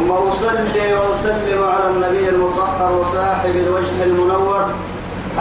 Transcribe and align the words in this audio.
ثم 0.00 0.12
أصلي 0.12 0.94
وأسلم 0.94 1.64
على 1.64 1.90
النبي 1.90 2.28
المطهر 2.28 2.92
وصاحب 2.92 3.56
الوجه 3.56 4.04
المنور 4.04 4.66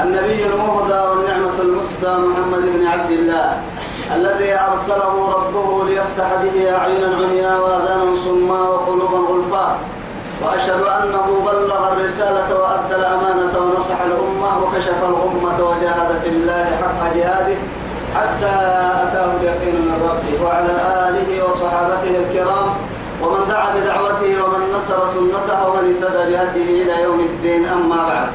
النبي 0.03 0.45
المهدى 0.45 0.99
والنعمة 1.09 1.59
المسدى 1.61 2.07
محمد 2.07 2.61
بن 2.73 2.85
عبد 2.85 3.11
الله 3.11 3.61
الذي 4.15 4.53
أرسله 4.59 5.33
ربه 5.35 5.85
ليفتح 5.85 6.27
به 6.43 6.75
أعينا 6.77 7.15
عميا 7.15 7.57
وآذانا 7.57 8.15
صما 8.25 8.61
وقلوبا 8.61 9.17
غلفا 9.17 9.77
وأشهد 10.43 10.81
أنه 10.81 11.27
بلغ 11.45 11.93
الرسالة 11.93 12.59
وأدى 12.59 12.95
الأمانة 12.95 13.53
ونصح 13.59 14.01
الأمة 14.01 14.63
وكشف 14.63 14.99
الأمة 15.03 15.57
وجاهد 15.69 16.19
في 16.23 16.29
الله 16.29 16.65
حق 16.65 17.13
جهاده 17.15 17.55
حتى 18.15 18.55
أتاه 19.03 19.31
اليقين 19.41 19.75
من 19.75 20.09
ربه. 20.09 20.45
وعلى 20.45 20.73
آله 21.09 21.43
وصحابته 21.45 22.15
الكرام 22.17 22.67
ومن 23.21 23.47
دعا 23.49 23.75
بدعوته 23.75 24.43
ومن 24.43 24.73
نصر 24.75 25.07
سنته 25.07 25.67
ومن 25.67 25.83
اهتدى 25.91 26.31
بهديه 26.31 26.83
إلى 26.83 27.03
يوم 27.03 27.19
الدين 27.19 27.65
أما 27.65 27.95
بعد. 28.07 28.29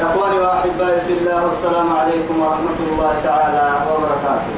إخواني 0.00 0.38
وأحبائي 0.38 1.00
في 1.00 1.12
الله 1.12 1.44
والسلام 1.44 1.96
عليكم 1.96 2.42
ورحمة 2.42 2.78
الله 2.90 3.12
تعالى 3.24 3.66
وبركاته. 3.90 4.52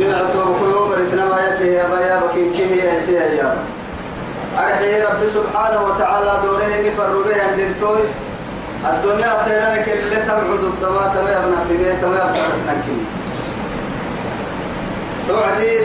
نعتو 0.00 0.38
بقلوب 0.44 0.92
رتنما 0.92 1.38
يلي 1.46 1.74
يا 1.74 2.20
بكين 2.20 2.52
كيه 2.52 2.82
يا 2.82 2.98
سيا 2.98 3.22
يا 3.22 3.54
رب. 3.54 5.20
سبحانه 5.28 5.80
وتعالى 5.84 6.32
دوره 6.42 6.72
نفرره 6.86 7.42
عند 7.50 7.60
التوي. 7.60 8.04
الدنيا 8.86 9.32
خيرا 9.44 9.76
كل 9.82 10.00
تبعد 10.10 10.62
الدماء 10.64 11.06
تما 11.14 11.30
يبنى 11.32 11.58
في 11.68 11.74
بيت 11.76 12.00
تما 12.02 12.16
يبنى 12.16 12.82
في 12.86 12.94
توعدي 15.28 15.80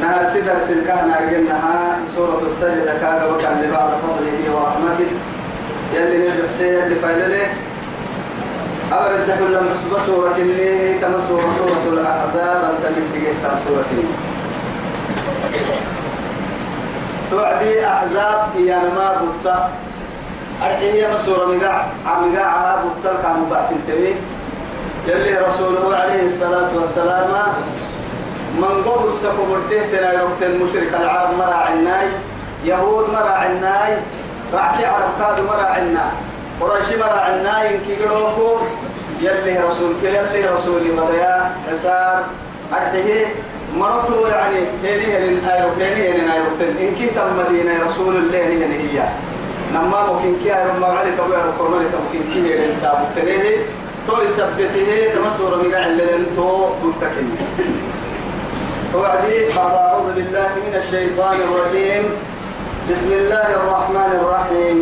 نهار 0.00 0.24
سدر 0.28 0.56
سلكه 0.68 1.06
نارجنها 1.06 1.98
سورة 2.16 2.42
السجدة 2.46 2.98
كاغا 3.00 3.26
وكان 3.26 3.62
لبعض 3.62 3.90
فضله 3.90 4.54
ورحمته. 4.54 5.10
يلي 5.94 6.18
نرجع 6.18 6.66
يلي 6.66 6.94
فايلله 6.94 7.48
أبرد 8.92 9.26
تحول 9.28 9.52
لهم 9.52 9.66
حسب 9.74 10.06
سورة 10.06 10.32
كنيه 10.32 11.00
تم 11.00 11.12
سورة 11.28 11.92
الأحزاب 11.92 12.60
التمت 12.70 13.04
تجيها 13.14 13.60
سورة 13.68 13.82
كنيه 13.90 14.14
توعدي 17.30 17.86
أحزاب 17.86 18.48
هي 18.56 18.76
ما 18.96 19.22
بطة 19.22 19.68
أرحيه 20.62 21.08
مسورة 21.14 21.46
مقاع. 21.46 21.86
مقاعها 22.06 22.84
بطة 22.84 23.22
كانوا 23.22 23.46
بأس 23.50 23.66
التمي 23.72 24.14
يلي 25.06 25.38
رسوله 25.38 25.96
عليه 25.96 26.24
الصلاة 26.24 26.68
والسلام 26.76 27.30
من 28.58 28.82
قبل 28.86 29.08
تكبرته 29.22 29.86
تنا 29.92 30.12
يروح 30.12 30.30
المشرك 30.42 30.94
العرب 31.00 31.38
مرا 31.38 31.54
عناي 31.54 32.08
يهود 32.64 33.10
مرا 33.10 33.30
عناي 33.30 33.96
رعتي 34.52 34.86
عرب 34.86 35.10
كاد 35.18 35.44
مرا 35.44 35.62
عنا 35.66 36.10
قريش 36.60 36.86
مرا 36.98 37.20
عناي 37.20 37.78
يروحوا 38.00 38.58
يلي 39.20 39.58
رسول 39.58 39.92
يلي 40.02 40.48
رسولي 40.48 40.92
مضيا 40.92 41.52
حسار 41.70 42.24
أرته 42.72 43.26
مرتو 43.76 44.26
يعني 44.26 44.60
هذه 44.84 45.18
هن 45.18 45.48
أيروح 45.50 45.72
هذه 45.76 46.12
هن 46.16 46.30
أيروح 46.30 46.52
إنك 46.80 47.10
تم 47.14 47.38
مدينة 47.38 47.72
رسول 47.86 48.16
الله 48.16 48.46
هن 48.46 48.72
هي. 48.72 49.08
نما 49.74 50.12
ممكن 50.12 50.34
كي 50.42 50.58
أيروح 50.58 50.76
ما 50.80 50.86
عليك 50.86 51.14
أبو 51.20 51.32
أيروح 51.32 51.56
كرمالي 51.58 51.84
ممكن 51.84 52.32
كي 52.32 52.54
الإنسان 52.54 53.04
تنيه 53.16 53.56
تو 54.06 54.22
يثبته 54.22 55.08
تمسور 55.14 55.68
مقاع 55.68 55.86
اللي 55.86 56.26
تو 56.36 56.66
بنتكني 56.82 57.34
وبعدين 58.94 59.46
بعد 59.56 59.74
أعوذ 59.74 60.08
بالله 60.14 60.50
من 60.66 60.74
الشيطان 60.82 61.36
الرجيم. 61.46 62.04
بسم 62.90 63.10
الله 63.12 63.48
الرحمن 63.60 64.10
الرحيم. 64.20 64.76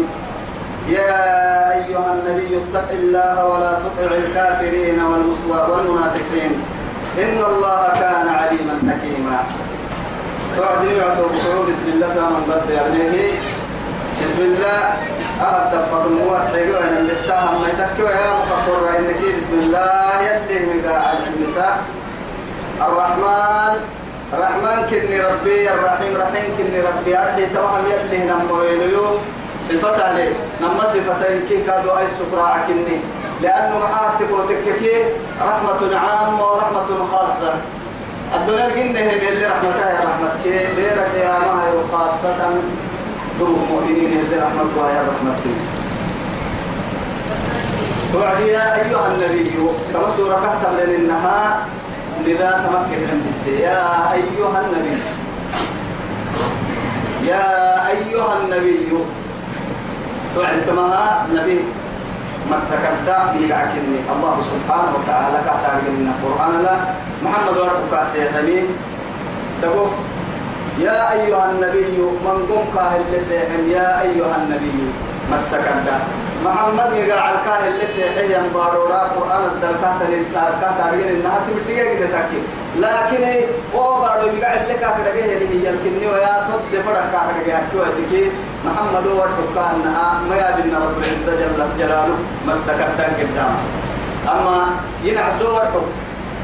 يا 0.88 1.20
أيها 1.76 2.10
النبي 2.16 2.50
اتق 2.56 2.88
الله 2.91 3.36
ولا 3.44 3.72
تطع 3.84 4.08
الكافرين 4.16 4.98
والمنافقين. 5.48 6.52
إن 7.19 7.38
الله 7.50 7.82
كان 8.00 8.26
عليما 8.28 8.74
حكيما. 8.88 9.38
وبعدين 10.56 10.94
يعطوا 10.96 11.69
بسم 11.69 11.86
الله 11.94 12.12
من 12.32 12.42
بدأ 12.48 12.75
يعني 12.75 13.28
بسم 14.25 14.40
الله. 14.40 14.80
أهد 15.38 15.70
تفضل 15.72 16.12
موحد 16.25 16.69
أن 16.82 17.06
نتهم 17.06 17.54
ما 17.62 17.69
يتكوى 17.69 18.10
يا 18.10 18.30
مقر 18.50 18.82
إنك 18.98 19.20
بسم 19.36 19.54
الله. 19.62 20.10
يلي 20.26 20.58
مقاعد 20.66 21.19
النساء. 21.30 21.78
الرحمن. 22.87 23.75
رحمن 24.28 24.78
كني 24.91 25.21
ربي 25.21 25.71
الرحيم 25.75 26.12
رحيم 26.16 26.47
كني 26.59 26.81
ربي. 26.81 27.19
أرحي 27.19 27.47
توهم 27.55 27.84
يلي 27.91 28.25
نمو 28.28 28.62
يليو 28.62 29.06
صفة 29.69 30.05
عليه 30.05 30.33
نما 30.61 30.84
صفتين 30.84 31.41
كي 31.49 31.65
كادوا 31.67 31.99
أي 31.99 32.06
سكراء 32.06 32.65
كني. 32.69 32.99
لأنه 33.43 33.78
محاتف 33.78 34.31
وتككي 34.33 34.97
رحمة 35.41 35.81
عامة 35.97 36.44
ورحمة 36.53 36.88
خاصة. 37.12 37.55
الدنيا 38.37 38.67
الجنة 38.67 39.00
هي 39.00 39.28
اللي 39.28 39.47
رحمتها 39.47 39.91
يا 39.91 39.99
رحمة 39.99 40.31
كي. 40.44 40.50
بيرك 40.77 41.12
يا 41.25 41.38
ماهر 41.38 41.77
خاصة. 41.93 42.37
دور 43.38 43.49
المؤمنين 43.49 44.21
اللي 44.21 44.37
رحمتها 44.37 44.91
يا 44.91 45.03
رحمة 45.11 45.34
كي. 45.44 45.55
وعد 48.15 48.41
يا 48.41 48.75
أيها 48.75 49.06
النبي. 49.15 49.50
كما 49.93 50.09
سورة 50.17 50.34
كهتم 50.34 50.77
لأنها 50.77 51.61
لذا 52.27 52.51
تمكن 52.67 53.01
من 53.11 53.47
يا 53.61 54.12
أيها 54.12 54.61
النبي. 54.67 54.97
يا 57.29 57.89
أيها 57.89 58.33
النبي. 58.43 58.89
تعد 60.37 60.61
كما 60.67 61.25
نبي. 61.34 61.61
مسكت 62.51 62.97
يقعكني 63.41 63.99
الله 64.12 64.34
سبحانه 64.53 64.93
وتعالى 64.99 65.39
كاتب 65.47 65.84
من 65.84 66.12
القرآن 66.15 66.62
لا. 66.65 66.77
محمد 67.25 67.56
ورقك 67.56 68.06
سيحمين 68.12 68.67
تقول 69.62 69.89
يا 70.81 71.12
أيها 71.12 71.50
النبي 71.50 71.99
من 72.25 72.37
قم 72.49 72.65
كاهل 72.75 73.03
لسيحم 73.12 73.71
يا 73.71 74.00
أيها 74.03 74.37
النبي 74.37 74.73
مسكت 75.33 75.85
محمد 76.44 76.93
يقع 76.93 77.31
الكاهل 77.31 77.78
لسيحي 77.84 78.34
ينبارورا 78.34 78.99
قرآن 78.99 79.44
الدركات 79.44 80.09
للتاركات 80.10 80.81
عرقين 80.81 81.09
إنها 81.09 81.41
تمتية 81.47 81.82
كده 81.82 82.06
تاكي. 82.06 82.41
لكن 82.78 83.47
هو 83.75 84.00
بارو 84.00 84.26
يقع 84.26 84.54
لك 84.54 84.78
كده 84.78 85.12
هي 85.15 85.32
يمكنني 85.43 86.06
ويا 86.12 86.47
تد 86.49 86.81
فرق 86.87 87.10
كده 87.47 87.56
هكي 87.56 87.76
ودكي 87.76 88.31
محمد 88.65 89.06
هو 89.06 89.25
الحكا 89.25 89.76
أنها 89.76 90.21
ما 90.31 90.37
يبين 90.37 90.75
رب 90.75 90.99
العزة 90.99 91.41
جل 91.41 91.78
جلاله 91.78 92.16
مسكت 92.47 93.00
قدام 93.00 93.55
أما 94.28 94.66
ينعسوا 95.05 95.50
ورحب 95.55 95.82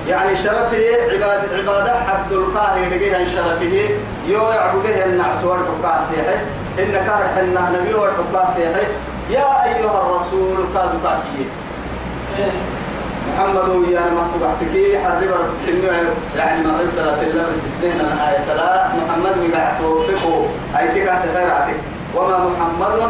يعني 0.08 0.36
شرفه 0.36 0.84
عبادة 1.12 1.56
عبادة 1.58 1.92
حد 2.00 2.32
القاهر 2.32 2.88
لقيها 2.90 3.24
شرفه 3.24 3.88
يو 4.26 4.42
يعبده 4.50 5.04
النعس 5.04 5.44
والحكا 5.44 6.04
سيحي 6.10 6.36
إن 6.78 6.92
كان 6.92 7.28
حنا 7.36 7.78
نبي 7.80 7.94
والحكا 7.94 8.54
سيحي 8.56 8.86
يا 9.30 9.64
أيها 9.64 10.02
الرسول 10.02 10.56
كادوا 10.74 11.00
تاكيه 11.02 11.48
محمد 13.28 13.68
ويا 13.68 14.00
ما 14.00 14.26
تبعتك 14.34 14.74
حرب 15.04 15.22
يعني 16.36 16.66
ما 16.66 16.80
رسالة 16.84 17.22
الله 17.22 17.44
بسسنين 17.52 18.00
آية 18.00 18.54
لا 18.56 18.88
محمد 18.88 19.34
مقعته 19.44 20.06
بكو 20.08 20.46
أيتك 20.78 21.12
تغيراتك. 21.24 21.76
وما 22.16 22.38
محمد 22.38 23.00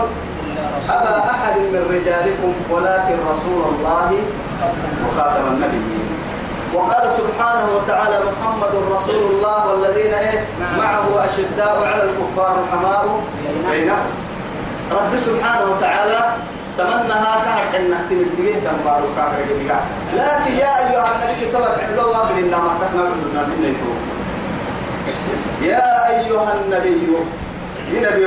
أبا 0.90 1.31
أحد 1.31 1.56
من 1.58 1.82
رجالكم 1.90 2.52
ولكن 2.70 3.17
رسول 3.31 3.62
الله 3.75 4.10
وخاتم 5.06 5.46
النبيين. 5.46 6.08
وقال 6.75 7.12
سبحانه 7.12 7.67
وتعالى 7.76 8.19
محمد 8.32 8.75
رسول 8.96 9.31
الله 9.31 9.67
والذين 9.67 10.14
إيه؟ 10.14 10.44
معه 10.78 11.25
أشداء 11.25 11.76
على 11.93 12.02
الكفار 12.02 12.56
رحماء 12.62 13.20
بينهم. 13.70 14.23
رب 14.94 15.12
سبحانه 15.26 15.64
وتعالى 15.73 16.20
تمنها 16.79 17.32
كهر 17.44 17.64
إنه 17.81 17.99
تمتليه 18.11 18.55
تنبارو 18.55 19.06
كهر 19.17 19.32
لكن 20.17 20.52
يا 20.58 20.73
أيها 20.79 21.08
النبي 21.14 21.52
تبع 21.52 21.76
حلو 21.87 22.08
وابل 22.11 22.38
إنما 22.38 22.70
تحنا 22.81 23.02
بدنا 23.02 23.43
يا 25.62 26.08
أيها 26.11 26.55
النبي 26.55 27.06
نبي 27.93 28.26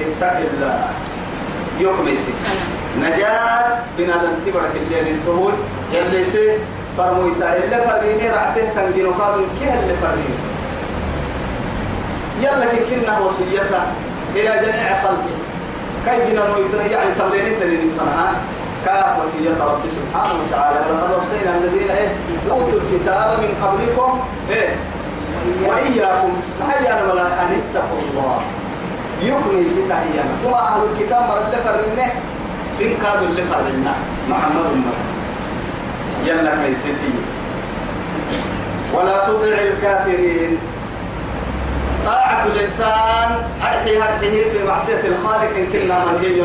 اتق 0.00 0.36
الله 0.36 0.88
يقمسي 1.80 2.34
نجاة 3.00 3.78
بنادم 3.98 4.34
تبرك 4.46 4.72
اللي 4.76 5.10
الطهول 5.10 5.52
يلي 5.92 6.24
سي 6.24 6.58
فرمويتا 6.98 7.56
اللي 7.56 7.78
فريني 7.88 8.30
رعته 8.30 8.68
تنجينو 8.76 9.10
قادم 9.10 9.44
كيه 9.60 9.74
اللي 9.80 9.94
فريني 10.02 10.36
يلا 12.40 12.66
كنا 12.90 13.18
وصيتها 13.18 13.86
إلى 14.34 14.50
جميع 14.66 15.02
خلقه 15.02 15.36
كي 16.06 16.32
نويتنا 16.34 16.86
يعني 16.86 17.10
تبليني 17.18 17.54
تلين 17.60 17.90
فرحان 17.98 18.34
كا 18.84 19.16
وصية 19.22 19.64
رب 19.64 19.80
سبحانه 19.96 20.34
وتعالى 20.42 20.78
ولقد 20.90 21.10
وصينا 21.18 21.58
الذين 21.58 21.90
إيه 21.90 22.08
أوتوا 22.50 22.80
الكتاب 22.80 23.38
من 23.40 23.50
قبلكم 23.62 24.20
إيه 24.50 24.74
وإياكم 25.66 26.32
حيانا 26.70 27.12
ولا 27.12 27.22
أن 27.26 27.60
اتقوا 27.60 27.98
الله 28.10 28.40
يكمي 29.22 29.64
ستا 29.68 29.94
أيانا 29.94 30.32
ثم 30.44 30.54
أهل 30.54 30.80
الكتاب 30.92 31.20
مر 31.28 31.38
اللي 31.46 31.56
فرنا 31.64 32.06
سنكاد 32.78 33.22
اللي 33.22 33.42
فرنا 33.42 33.94
محمد 34.28 34.64
مر 34.64 34.96
يلا 36.26 36.74
ستي 36.74 37.12
ولا 38.94 39.26
تطع 39.26 39.58
الكافرين 39.62 40.58
طاعة 42.06 42.46
الإنسان 42.46 43.28
أرحي 43.62 43.98
هرحيه 43.98 44.50
في 44.50 44.64
معصية 44.68 45.00
الخالق 45.04 45.56
إن 45.56 45.66
كنا 45.72 46.04
منهي 46.04 46.40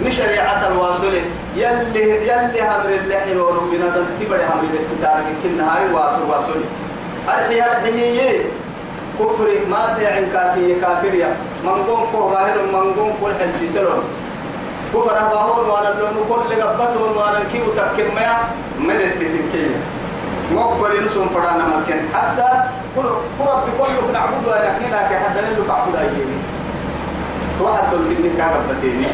من 0.00 0.10
شريعة 0.10 0.68
الواصل 0.68 1.12
يلي 1.56 2.10
يلي 2.28 2.62
همر 2.62 2.88
اللحي 3.04 3.36
وربنا 3.36 3.86
دلتبر 3.96 4.36
همر 4.36 4.64
الكتاب 4.80 5.16
إن 5.30 5.36
كنا 5.42 5.76
هاي 5.76 5.92
واصل 6.28 6.60
أرحي 7.28 7.60
هرحيه 7.60 8.44
كفر 9.18 9.48
ما 9.70 9.96
تعين 9.98 10.26
كافي 10.32 10.80
كافريا 10.80 11.36
منقوم 11.64 12.00
كو 12.12 12.30
ظاهر 12.30 12.58
منقوم 12.72 13.12
كل 13.22 13.32
حل 13.40 13.68
سلون 13.68 14.04
كفر 14.94 15.12
باهور 15.32 15.70
وأنا 15.70 15.92
اللون 15.92 16.16
كل 16.28 16.62
قبطون 16.62 17.16
وأنا 17.16 17.38
الكيو 17.42 17.64
تكيم 17.76 18.14
ما 18.14 18.36
من 18.78 18.96
التتكيه 19.00 19.76
مقبل 20.52 21.06
نسون 21.06 21.28
فرانا 21.28 21.64
مكان. 21.76 22.08
حتى 22.14 22.48
قرب 22.96 23.62
بكل 23.66 24.12
نعبد 24.12 24.46
ونحن 24.46 24.82
لك 24.92 25.10
حتى 25.22 25.40
نلو 25.40 25.64
تعبد 25.68 25.96
أيامي. 25.96 26.38
واحد 27.60 27.90
دول 27.90 28.00
كني 28.14 28.30
كعبتين 28.38 29.06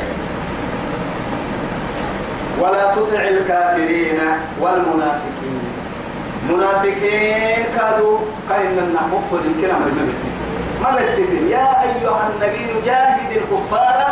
ولا 2.61 2.94
تطع 2.94 3.23
الكافرين 3.29 4.20
والمنافقين. 4.61 5.62
منافقين 6.50 7.64
كادوا 7.76 8.19
كأن 8.49 8.79
النحوق 8.79 9.31
الكلام 9.32 9.82
المبتين 9.82 10.32
ما 10.82 10.90
بتتين 10.90 11.49
يا 11.49 11.82
أيها 11.82 12.31
النبي 12.31 12.87
جاهد 12.87 13.31
الكفار 13.37 14.08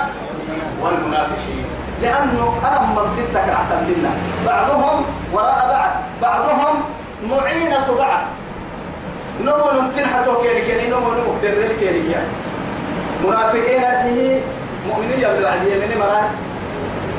والمنافقين. 0.83 1.65
لأنه 2.03 2.55
أنا 2.65 2.81
من 2.81 3.07
ستك 3.17 3.49
لنا 3.89 4.11
بعضهم 4.47 5.05
وراء 5.33 5.69
بعض. 5.69 5.91
بعضهم 6.23 6.83
معينة 7.29 7.95
بعض 7.99 8.23
نمو 9.41 9.71
نمتن 9.77 10.07
حتى 10.07 10.31
كيري 10.43 10.89
نمو 10.89 11.13
نمو 11.13 11.33
كدر 11.43 11.69
كيري 11.81 12.03
كيري. 12.03 12.25
منافقين 13.25 13.85
هذه 13.85 14.43
مؤمنين 14.89 15.19
يبلو 15.19 15.47
عدي 15.47 15.71
من 15.77 15.93
مرة. 16.01 16.31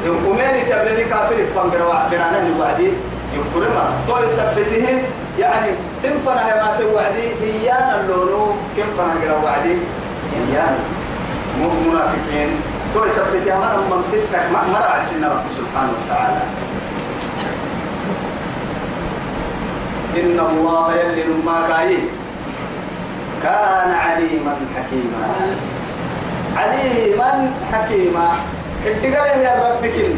يومين 0.06 0.66
تبلني 0.70 1.04
كافر؟ 1.04 1.38
فانقر 1.56 1.88
وعدنا 1.88 2.42
نبعدي 2.50 2.90
يغفر 3.34 3.70
ما 3.70 3.84
طول 4.08 4.30
سبته 4.30 5.04
يعني 5.40 5.72
سنفنا 5.98 6.48
هي 6.48 6.54
ما 6.62 6.78
توعدي 6.80 7.26
إيانا 7.44 8.02
اللونو. 8.02 8.46
كم 8.78 8.90
فنا 8.98 9.36
وعدي 9.44 9.78
إيانا. 10.34 10.80
منافقين. 11.60 12.50
طول 12.94 13.12
سبته 13.12 13.54
أمانا 13.54 13.78
من 13.78 14.04
ستك 14.10 14.46
مرة 14.54 14.86
عسينا 14.86 15.28
رب 15.28 15.46
سبحانه 15.58 15.94
وتعالى. 15.98 16.42
إن 20.12 20.40
الله 20.40 20.96
يلي 20.96 21.24
ما 21.46 21.58
كاي 21.70 21.98
كان 23.44 23.92
عليما 23.92 24.56
حكيما. 24.76 25.26
عليما 26.58 27.52
حكيما. 27.74 28.28
اتقال 28.86 29.40
يا 29.42 29.54
رب 29.66 29.86
كل 29.86 30.14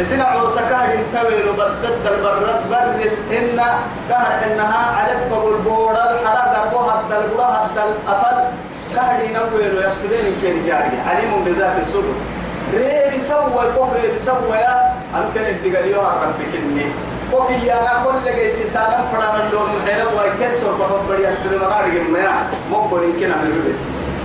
إسنا 0.00 0.24
عوسكا 0.24 0.78
إنتوي 0.94 1.52
بدد 1.58 2.06
البرد 2.06 2.60
بر 2.70 3.00
إن 3.38 3.60
كهر 4.08 4.30
إنها 4.46 4.82
عليك 4.96 5.20
بقول 5.30 5.56
بورا 5.62 6.04
الحرا 6.10 6.44
دربو 6.54 6.78
هد 6.78 7.12
البورا 7.12 7.44
هد 7.44 7.78
الأفل 7.78 8.38
كهر 8.94 9.20
ينوي 9.24 9.64
يسكدين 9.86 10.26
كين 10.42 10.66
جاري. 10.66 10.98
عليم 11.06 11.44
بذات 11.46 11.82
الصدر 11.82 12.14
ريب 12.74 13.20
سوى 13.28 13.62
الكفر 13.68 14.14
بسوى 14.14 14.56
يا. 14.56 14.94
أنا 15.14 15.28
كان 15.34 15.44
اتقال 15.44 15.88
يا 15.90 15.98
رب 15.98 16.38
كلني 16.52 16.86
وكي 17.32 17.66
يا 17.66 18.04
كل 18.04 18.24
جيسي 18.36 18.66
سالم 18.66 19.04
فرام 19.12 19.40
اللون 19.40 19.70
حيلا 19.86 20.04
وكيل 20.04 20.52
سور 20.60 20.74
بحب 20.80 21.08
بدي 21.08 21.28
أسبر 21.28 21.58
مرار 21.60 21.88
جمعنا 21.88 22.48
مقبل 22.70 23.12
كنا 23.20 23.36
من 23.36 23.52
البيت 23.56 23.80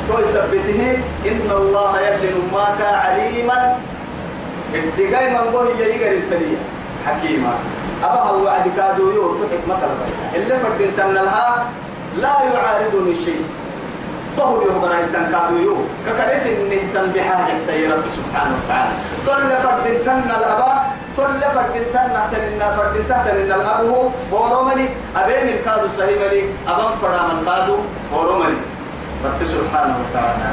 تو 0.07 0.19
يثبته 0.19 0.97
إن 1.25 1.49
الله 1.51 2.01
يبلن 2.01 2.49
ماك 2.53 2.81
عليما. 2.81 3.77
اتقاي 4.73 5.29
من 5.29 5.37
قوي 5.37 5.71
يجيغر 5.71 6.11
التلية. 6.11 6.57
حكيما 7.05 7.53
أبا 8.03 8.19
هو 8.19 8.43
وعد 8.43 8.71
كادو 8.77 9.11
يور 9.11 9.37
تحك 9.41 9.63
مثلا 9.67 9.95
اللي 10.35 10.55
فرد 10.59 10.91
تنلها 10.97 11.65
لا 12.17 12.35
يعارضني 12.53 13.15
شيء. 13.15 13.43
طهر 14.37 14.63
يوم 14.67 14.81
برا 14.81 14.99
إنتن 14.99 15.31
كادو 15.31 15.57
يور 15.57 15.85
ككرس 16.05 16.45
إنه 16.47 16.81
تنبحا 16.93 17.59
سي 17.59 17.87
رب 17.87 18.05
سبحانه 18.17 18.55
وتعالى. 18.59 18.93
طل 19.27 19.49
فرد 19.63 19.85
تنل 20.05 20.31
الأبا 20.39 20.73
طل 21.17 21.41
فرد 21.55 21.75
تنل 21.93 22.15
تنل 22.31 22.61
فرد 22.77 22.95
تنل 23.09 23.51
الأب 23.51 23.85
هو 23.85 24.09
ورملي 24.31 24.89
أبين 25.15 25.47
الكادو 25.47 25.87
سهيملي 25.87 26.43
أبان 26.67 26.91
فرام 27.01 27.39
الكادو. 27.39 27.77
ورملي 28.13 28.57
رب 29.25 29.39
سبحانه 29.45 29.95
وتعالى. 30.01 30.49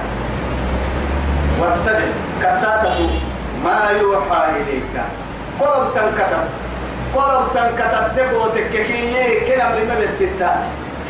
واتبع 1.60 2.06
كتاته 2.40 2.98
ما 3.64 3.90
يوحى 4.00 4.42
إليك. 4.56 4.94
قرب 5.60 5.94
تنكتب. 5.94 6.44
قرب 7.14 7.44
تنكتب 7.54 8.04
تبو 8.16 8.46
تككي 8.54 9.40
كنا 9.46 9.68
مرمى 9.68 10.06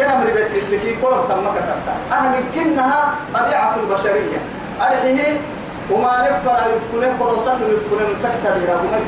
بتتا 0.01 0.07
كنا 0.07 0.25
مرمى 0.25 0.43
بتتا 0.43 0.97
قرب 1.03 1.29
تنكتب 1.29 1.79
أهل 2.13 2.35
كنها 2.55 3.15
طبيعة 3.35 3.77
البشرية. 3.77 4.41
أرحيه 4.81 5.41
وما 5.91 6.13
نفر 6.31 6.61
يفكونه 6.77 7.17
قرصان 7.21 7.59
يفكونه 7.75 8.09
تكتب 8.23 8.57
إلى 8.57 8.75
بمك 8.83 9.03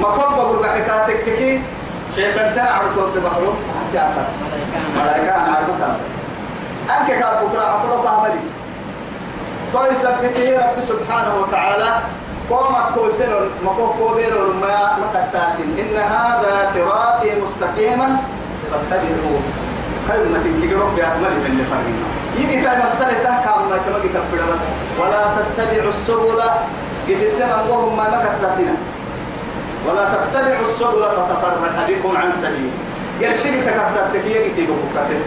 ما 0.00 0.08
قرب 0.08 0.36
بقول 0.36 0.66
حكايتك 0.66 1.24
كي 1.24 1.62
شيطان 2.16 2.54
تنا 2.54 2.70
عرض 2.70 3.18
بحروف 3.24 3.54
حتى 3.78 3.98
أفر 3.98 4.26
ملايكة 4.96 5.34
أنا 5.34 5.56
عرض 5.56 5.96
أنك 6.90 7.08
كان 7.08 7.46
بكرة 7.46 7.64
عفوا 7.64 8.04
بعملي 8.04 8.40
توي 9.72 9.94
سبته 9.94 10.58
رب 10.58 10.80
سبحانه 10.80 11.34
وتعالى. 11.40 12.00
قوم 12.50 12.74
كوسل 12.94 13.48
مكو 13.64 13.86
كوبير 13.98 14.34
ما 14.60 14.98
متكتات 14.98 15.56
إن 15.78 15.96
هذا 15.96 16.68
صراطي 16.74 17.30
مستقيما. 17.40 18.16
فاتبعوه 18.72 19.40
خير 20.08 20.24
ما 20.32 20.38
تنكي 20.44 20.74
رب 20.74 20.98
يأتمني 20.98 21.38
من 21.42 21.46
اللي 21.46 21.64
فرقنا 21.70 22.06
يجي 22.38 22.64
تاي 22.64 22.76
مسألة 22.82 23.22
تحكم 23.24 23.68
ما 23.70 23.76
تمجي 23.86 24.08
تبدا 24.08 24.44
بس 24.50 24.62
ولا 25.00 25.22
تتبعوا 25.36 25.88
السبل. 25.88 26.40
قد 27.08 27.22
اتهم 27.40 27.96
ما 27.96 28.04
مكتاتنا 28.04 28.74
ولا 29.86 30.04
تتبعوا 30.14 30.66
السبل 30.70 31.02
فتفرق 31.16 31.86
بكم 31.88 32.16
عن 32.16 32.32
سبيل. 32.42 32.70
يرشد 33.20 33.54
تكتاتك 33.66 34.24
يجي 34.26 34.50
تيجي 34.56 34.72
بكتاتك 34.72 35.22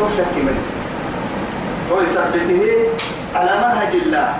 وشك 0.00 0.34
منه 0.36 0.62
ويثبته 1.92 2.62
على 3.34 3.52
منهج 3.58 3.92
الله. 4.02 4.34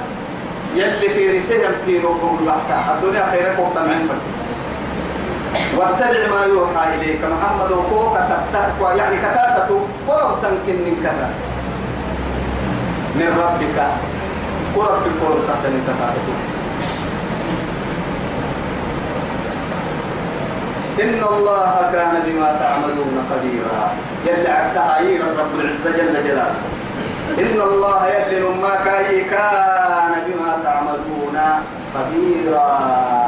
يلي 0.77 1.09
في 1.09 1.37
رسالة 1.37 1.69
في 1.87 1.97
البحكة 2.41 2.95
الدنيا 2.95 3.27
خيرك 3.31 3.59
وقت 3.59 3.79
من 3.79 4.09
واتبع 5.77 6.23
ما 6.35 6.45
يوحى 6.45 6.95
إليك. 6.95 7.21
محمد 7.25 7.71
وقوك 7.73 8.17
تتاك 8.31 8.97
يعني 8.99 9.17
كتاتة 9.17 9.69
قرب 10.09 10.43
تمكن 10.43 10.77
من 10.87 10.95
كذا. 11.03 11.29
من 13.15 13.29
ربك. 13.43 13.79
قرب 14.77 15.03
بالقرب 15.05 15.41
تحت 15.49 15.65
من 15.67 15.83
كتاتة. 15.89 16.27
إن 21.03 21.21
الله 21.37 21.75
كان 21.93 22.15
بما 22.27 22.49
تعملون 22.63 23.17
خبيرا 23.31 23.83
يلي 24.27 24.49
عكتها 24.49 24.99
رب 25.39 25.61
العزة 25.61 25.91
جل 25.99 26.15
جلاله. 26.25 26.61
إن 27.39 27.61
الله 27.61 28.07
يلي 28.07 28.41
ما 28.63 28.75
كان 28.85 30.13
بما 30.27 30.59
تعملون 30.65 31.37
خبيرا 31.95 33.24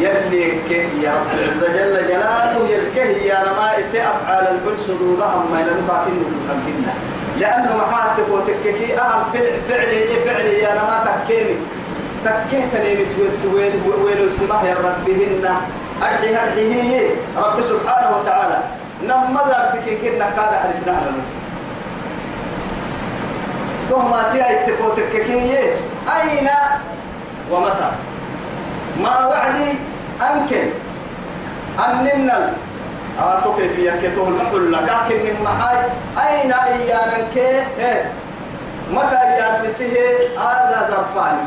يلي 0.00 1.02
يا 1.02 1.12
رب 1.14 1.32
العزة 1.32 1.68
جل 1.72 2.08
جلاله 2.08 2.68
يلكه 2.68 3.10
يا 3.26 3.80
إسي 3.80 4.02
أفعال 4.02 4.46
البل 4.46 4.78
صدورهم 4.78 5.52
ما 5.52 5.60
يلنبع 5.60 6.04
في 6.04 6.10
النجوم 6.10 6.86
لأنه 7.38 7.76
محاتب 7.76 8.30
وتككي 8.30 8.98
أهم 8.98 9.24
فعل 9.32 9.52
فعلي 9.68 10.06
فعلي 10.24 10.72
أنا 10.72 10.82
ما 10.82 11.22
تكيني 11.24 11.56
تكيت 12.24 12.74
لي 12.74 13.06
وين 13.54 13.72
وين 14.04 14.30
سماه 14.30 14.64
يا 14.64 14.74
ربهن. 14.74 15.44
أرحي 16.02 16.36
أرحي 16.36 16.72
هي 16.82 17.10
رب 17.36 17.62
سبحانه 17.62 18.16
وتعالى. 18.18 18.58
نمذر 19.02 19.80
في 19.84 19.96
كنا 19.96 20.30
كذا 20.30 20.60
حرسنا 20.62 20.90
لنا 20.90 21.24
ثم 23.90 24.32
تيا 24.32 24.66
تككي 24.96 25.32
أين 26.08 26.48
ومتى؟ 27.50 27.90
ما 29.02 29.26
وعدي؟ 29.26 29.70
أنكل 30.32 30.68
أننا 31.88 32.52
أعطوك 33.20 33.56
في 33.56 33.86
يكتوه 33.88 34.28
المحل 34.28 34.72
لكن 34.72 35.16
من 35.24 35.36
محاي 35.44 35.78
أين 36.28 36.52
إيانا 36.52 37.18
كي؟ 37.34 37.62
متى 38.92 39.16
إيانا 39.16 39.66
نسيه 39.66 40.38
هذا 40.38 40.88
درفاني. 40.90 41.46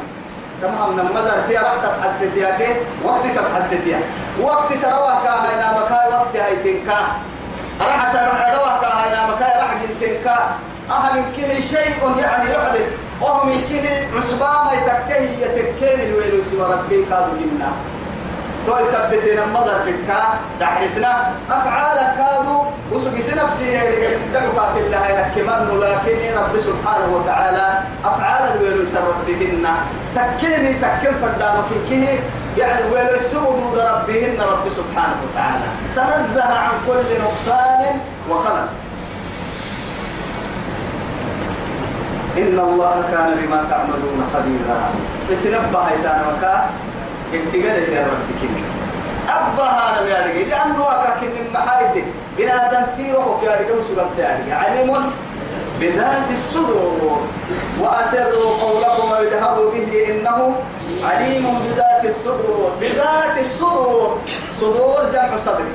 كما 0.61 0.87
من 0.87 0.99
المدر 0.99 1.41
فيها 1.47 1.61
راح 1.61 1.75
تصحى 1.75 2.09
الستيا 2.09 2.57
كي؟ 2.57 2.75
وقت 3.03 3.21
تصحى 3.35 3.57
الستيا 3.57 3.99
وقت 4.41 4.73
تروح 4.73 5.23
كاهينا 5.23 5.71
مكاي 5.79 6.07
وقت 6.13 6.35
هاي 6.35 6.55
تنكا. 6.55 6.99
راح 7.81 8.11
تروح 8.13 8.81
كاهينا 8.81 9.27
مكاي 9.27 9.61
راح 9.61 9.73
تنكا 10.01 10.37
أهم 10.91 11.25
كه 11.37 11.59
شيء 11.59 11.95
يعني 12.19 12.51
يحدث. 12.51 12.89
وهم 13.21 13.51
كه 13.69 14.07
عصبان 14.17 14.77
يتكه 14.77 15.21
يتكامل 15.21 16.13
ويلو 16.13 16.43
سوى 16.51 16.73
ربي 16.73 17.05
كادو 17.09 17.31
جنة 17.39 17.71
تو 18.67 18.77
يثبتين 18.77 19.39
المظهر 19.39 19.79
في 19.83 19.89
الكا 19.89 20.23
دحرسنا 20.59 21.31
أفعال 21.49 21.97
كادو 22.17 22.63
وسقس 22.91 23.29
نفسي 23.33 23.71
يعني 23.71 23.95
دعوة 24.33 24.77
الله 24.77 25.07
ينكمن 25.07 25.79
لكن 25.79 26.37
رب 26.37 26.59
سبحانه 26.59 27.07
وتعالى 27.15 27.79
أفعال 28.05 28.43
الويلو 28.55 28.85
سر 28.85 29.13
بهن 29.27 29.65
تكلمي 30.15 30.73
تكل 30.73 31.13
فردانك 31.21 31.69
كه 31.89 32.19
يعني 32.57 32.91
ويلو 32.93 33.15
السمود 33.15 33.77
ربهن 33.77 34.37
رب 34.41 34.65
سبحانه 34.69 35.17
وتعالى. 35.23 35.67
تنزه 35.95 36.53
عن 36.53 36.71
كل 36.87 37.07
نقصان 37.23 37.99
وخلق. 38.29 38.67
إن 42.37 42.59
الله 42.59 42.95
كان 43.11 43.29
بما 43.41 43.65
تعملون 43.69 44.19
خبيرا. 44.33 44.79
بس 45.31 45.45
نبه 45.45 45.79
هيتان 45.79 46.21
وكا 46.29 46.55
اتقال 47.33 47.93
يا 47.93 48.03
رب 48.11 48.27
كنت 48.41 48.59
أبا 49.29 49.63
هذا 49.63 50.07
يا 50.07 50.19
رجل 50.25 50.49
لأنه 50.49 50.81
وكا 50.81 51.11
كن 51.21 51.33
محايد. 51.53 52.03
بنا 52.37 52.57
دنتيرو 52.71 53.41
يا 53.43 53.51
رجل 53.59 53.79
وسقط 53.79 54.19
يا 54.19 54.55
عليم 54.55 54.93
بذات 55.81 56.27
الصدور. 56.31 57.19
وأسروا 57.79 58.49
قولكم 58.61 59.11
ويجهروا 59.11 59.71
به 59.71 59.89
إنه 60.09 60.55
عليم 61.03 61.45
بذات 61.65 62.03
الصدور. 62.05 62.71
بذات 62.81 63.35
الصدور. 63.39 64.17
صدور 64.61 65.01
جمع 65.13 65.37
صدري 65.37 65.73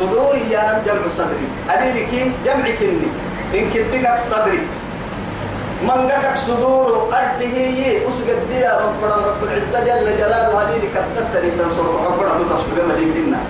صدور 0.00 0.34
يا 0.50 0.82
جمع 0.86 1.04
صدري 1.18 1.48
أبي 1.70 2.06
جمع 2.44 2.66
كني. 2.80 3.10
إن 3.54 3.64
كنتك 3.72 4.18
صدري. 4.30 4.62
من 5.82 5.90
قدك 5.90 6.36
صدور 6.36 7.08
أرده 7.12 7.46
هي 7.46 7.98
أسقد 8.08 8.38
ديا 8.50 8.78
ربنا 8.80 9.14
رب 9.16 9.42
العزة 9.42 9.80
جل 9.84 10.16
جلاله 10.18 10.62
هذه 10.62 10.78
كتبت 10.94 11.42
لي 11.42 11.50
تنصر 11.50 11.82
ربنا 12.06 12.30
تصبح 12.50 12.84
مدينة 12.88 13.40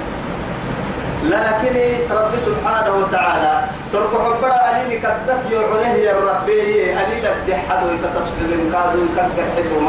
لكن 1.24 1.74
رب 2.10 2.32
سبحانه 2.38 2.92
وتعالى 2.96 3.64
سرق 3.92 4.14
ربنا 4.14 4.56
أليني 4.70 4.98
كتبت 5.00 5.52
يعره 5.52 5.86
يا 5.86 6.12
ربي 6.12 6.92
أليل 6.92 7.26
الدحد 7.26 7.86
ويتصبح 7.86 8.38
من 8.40 8.70
كادو 8.72 9.00
كتبت 9.16 9.48
حتو 9.56 9.80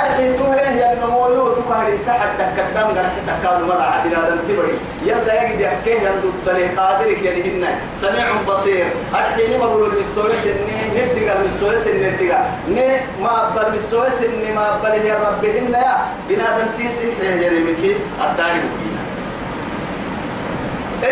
أرحي 0.00 0.36
توهي 0.38 0.78
يا 0.80 0.92
النمويو 0.92 1.48
تكهري 1.48 1.98
تحت 2.06 2.38
كتام 2.56 2.88
غرق 2.96 3.16
تكاد 3.26 3.62
مرة 3.68 3.82
عدنا 3.82 4.30
دم 4.30 4.38
تبري 4.48 4.78
يلا 5.06 5.32
يجد 5.42 5.60
يحكيه 5.60 5.94
يندو 5.94 6.28
الطريق. 6.28 6.80
قادرك 6.80 7.22
يلهن 7.22 7.64
سميع 8.00 8.26
بصير. 8.48 8.86
أرحي 9.14 9.48
ني 9.48 9.56
مبرو 9.58 9.86
المسوي 9.86 10.32
سني. 10.32 10.76
نبدأ 10.96 11.40
المسوي 11.40 11.80
سني 11.80 12.10
نبدأ 12.10 12.40
ني 12.68 12.88
ما 13.22 13.48
أبل 13.48 13.66
المسوي 13.66 14.10
سني 14.10 14.52
ما 14.56 14.64
أبل 14.74 14.94
يا 15.04 15.16
رب 15.24 15.44
هن 15.44 15.72
يا. 15.72 15.96
بنا 16.28 16.48
دم 16.56 16.68
تيسي 16.78 17.06
يرمكي 17.22 17.96
الداري 18.24 18.60
فينا 18.78 19.02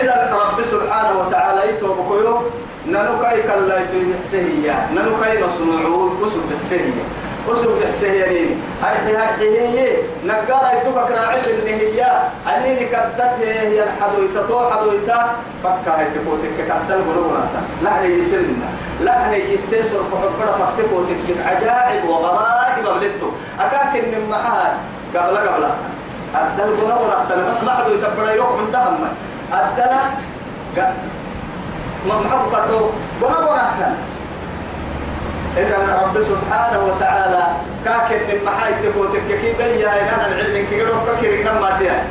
إذا 0.01 0.15
رب 0.33 0.59
سبحانه 0.65 1.15
وتعالى 1.21 1.71
يتوبكيو 1.71 2.43
ننكاي 2.87 3.43
كلا 3.43 3.77
يتوبكسهيا 3.83 4.77
ننكاي 4.95 5.45
مصنوعون 5.45 6.11
وسب 6.23 6.51
بحسهيا 7.49 7.53
وسب 7.53 7.81
بحسهيا 7.83 8.57
هرحي 8.83 9.17
هرحي 9.17 9.59
هي 9.59 9.97
نقارا 10.25 10.73
يتوبك 10.73 11.11
راعس 11.11 11.49
اللي 11.49 11.75
هي. 11.75 12.07
أنيني 12.47 12.87
كدت 12.87 13.21
هي 13.41 13.85
الحدو 13.85 14.23
يتطو 14.23 14.71
حدو 14.71 14.93
يتا. 14.93 15.37
فكا 15.65 16.03
يتكوتك 16.03 16.57
كدل 16.59 17.01
قلوبنا 17.09 17.49
لحن 17.83 18.05
يسلنا. 18.05 18.69
لحن 19.01 19.33
يسيسر 19.33 20.03
بحبرا 20.03 20.53
فكتكوتك 20.59 21.17
عجائب 21.47 22.09
وغرائب 22.09 22.85
بلدتو 22.85 23.31
أكاكن 23.61 24.05
من 24.13 24.29
محال. 24.31 24.73
قبل 25.15 25.37
قبل. 25.37 25.65
الدل 26.35 26.77
قلوبنا 26.77 27.17
ما 27.65 27.73
حدو 27.73 27.95
يتبرا 27.95 28.31
يروح 28.31 28.51
من 28.51 28.71
دهم 28.73 28.97
الدلا 29.53 30.01
ما 32.09 32.15
محب 32.21 32.43
كتو 32.53 32.91
بنا 33.23 33.41
بنا 33.41 33.71
كان 33.81 33.97
إذا 35.59 35.79
رب 36.03 36.23
سبحانه 36.23 36.81
وتعالى 36.87 37.43
كاكن 37.85 38.21
من 38.29 38.39
محاي 38.47 38.73
تبوتك 38.83 39.23
كي 39.41 39.53
بيا 39.59 39.91
إن 40.01 40.33
العلم 40.33 40.67
كي 40.71 40.79
يروح 40.79 41.03
كير 41.21 41.43
كما 41.43 41.79
تيا 41.79 42.03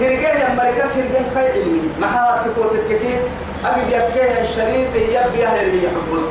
هرجع 0.00 0.32
يا 0.34 0.54
مريكا 0.54 0.84
هرجع 0.84 1.22
كاي 1.34 1.52
علمي 1.52 1.88
محا 2.00 2.42
تبوتك 2.44 2.88
كي 2.88 3.14
أجد 3.64 3.88
يبكي 3.92 4.42
الشريط 4.42 4.94
يبيا 4.96 5.48
هرجع 5.48 5.88
حبوس. 5.96 6.22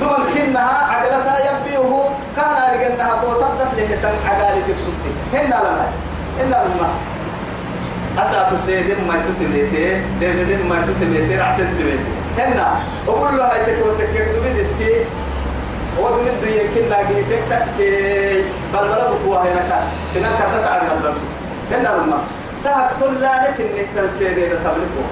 دوم 0.00 0.24
كنها 0.34 0.74
عقلتها 0.92 1.38
يبيه 1.38 2.08
كان 2.36 2.56
رجعنا 2.72 3.14
بوتات 3.22 3.58
له 3.76 3.96
تن 4.02 4.14
عقالي 4.28 4.60
تكسبتي 4.68 5.10
هنا 5.32 5.58
لما. 5.64 5.86
هنا 6.40 6.64
لما. 6.64 6.88
أسا 8.18 8.50
كسيدين 8.52 9.00
ما 9.08 9.14
تتليتي 9.26 10.00
ديدين 10.20 10.68
ما 10.68 10.86
تتليتي 10.86 11.36
راح 11.36 11.56
تتليتي 11.56 12.10
هنا. 12.38 12.66
أقول 13.08 13.36
له 13.36 13.44
هاي 13.44 13.60
تكون 13.66 13.92
ود 15.98 16.12
من 16.12 16.34
دنيا 16.42 16.64
كنا 16.74 17.02
جيتك 17.08 17.42
تك 17.50 17.78
بل 18.72 18.88
بل 18.88 19.02
بفوا 19.10 19.38
هنا 19.38 19.62
كا 19.68 19.78
سنا 20.14 20.28
تعب 20.64 20.82
هذا 20.84 21.14
هنا 21.72 21.88
لما 21.88 22.18
تهكتل 22.64 23.20
لا 23.20 23.50
نسن 23.50 23.68
تنسيدي 23.96 24.48
تبلكو 24.48 25.02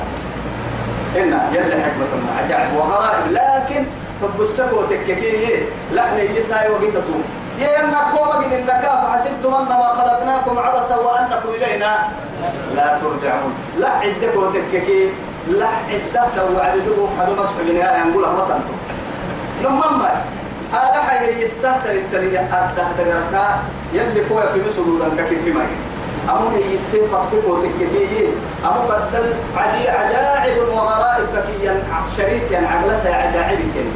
هنا 1.14 1.50
يلا 1.52 1.76
حكمة 1.84 2.12
ما 2.26 2.32
عجائب 2.38 2.76
وغرائب 2.76 3.24
لكن 3.30 3.84
حب 4.22 4.40
السكو 4.40 4.82
تككي 4.82 5.62
لحن 5.92 6.18
يساي 6.36 6.70
وقيتتو 6.70 7.18
يا 7.58 7.84
أن 7.84 7.94
قوم 7.94 8.42
من 8.42 8.52
النكاف 8.52 9.00
حسبتم 9.12 9.54
أنما 9.54 9.88
خلقناكم 9.88 10.58
عبثا 10.58 10.96
وأنكم 10.96 11.48
إلينا 11.48 12.08
لا 12.74 12.98
ترجعون 13.00 13.54
لا 13.78 13.90
عدك 13.90 14.36
وتككي 14.36 15.10
لا 15.48 15.68
عدك 15.88 16.36
وعدك 16.56 16.98
حدو 17.18 17.34
مصح 17.38 17.52
بنهاية 17.68 18.04
نقولها 18.04 18.48
تنتو 18.48 18.74
نمم 19.62 20.02
هذا 20.72 21.02
حي 21.02 21.42
يستهتر 21.42 21.90
التريا 21.90 22.40
أده 22.40 22.86
دقرقا. 22.98 23.62
يلي 23.92 24.24
كوي 24.28 24.42
في 24.42 24.60
مسلودا 24.68 25.08
كيف 25.28 25.54
ماي. 25.54 25.66
أمو 26.30 26.48
هي 26.48 26.74
السيف 26.74 27.14
فكتو 27.14 27.62
تككي 27.62 28.28
أمو 28.64 28.82
بدل 28.82 29.34
عجي 29.56 29.88
عجائب 29.88 30.58
وغرائب 30.68 31.26
ككيا 31.34 31.82
شريط 32.16 32.50
يعني 32.50 32.66
عقلتها 32.66 33.14
عجائب 33.14 33.58
كني 33.58 33.92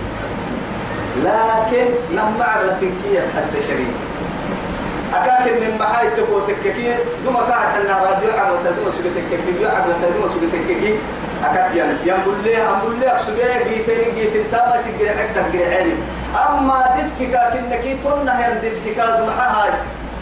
لكن 1.24 1.86
لما 2.10 2.44
على 2.44 2.64
التنكية 2.64 3.20
حس 3.20 3.52
شريك 3.68 3.96
أكاكن 5.14 5.54
من 5.60 5.78
محاي 5.80 6.10
تبو 6.10 6.40
تككي 6.40 6.94
دوما 7.24 7.40
كان 7.40 7.58
حنا 7.58 7.98
راديو 8.04 8.30
عن 8.38 8.50
وتدوما 8.50 8.90
سوق 8.90 9.06
تككي 9.16 9.42
فيديو 9.46 9.68
عن 9.68 9.82
وتدوما 9.88 10.28
سوق 10.28 10.42
تككي 11.42 11.50
أكاك 11.50 11.74
يعني 11.76 11.92
يقول 12.04 12.34
لي 12.44 12.62
أقول 12.62 12.94
لي 13.00 13.10
أقصد 13.10 13.36
جيتين 13.68 14.14
جيتين 14.14 14.44
تابا 14.52 14.76
تقري 14.82 15.08
عقدك 15.10 15.52
قري 15.52 15.74
عيني 15.74 15.92
أما 16.48 16.94
ديسكي 16.96 17.26
كاكن 17.26 17.68
نكي 17.70 17.96
تونا 18.02 18.38
هي 18.46 18.60
ديسكي 18.60 18.94
كاد 18.94 19.26
محاي 19.28 19.70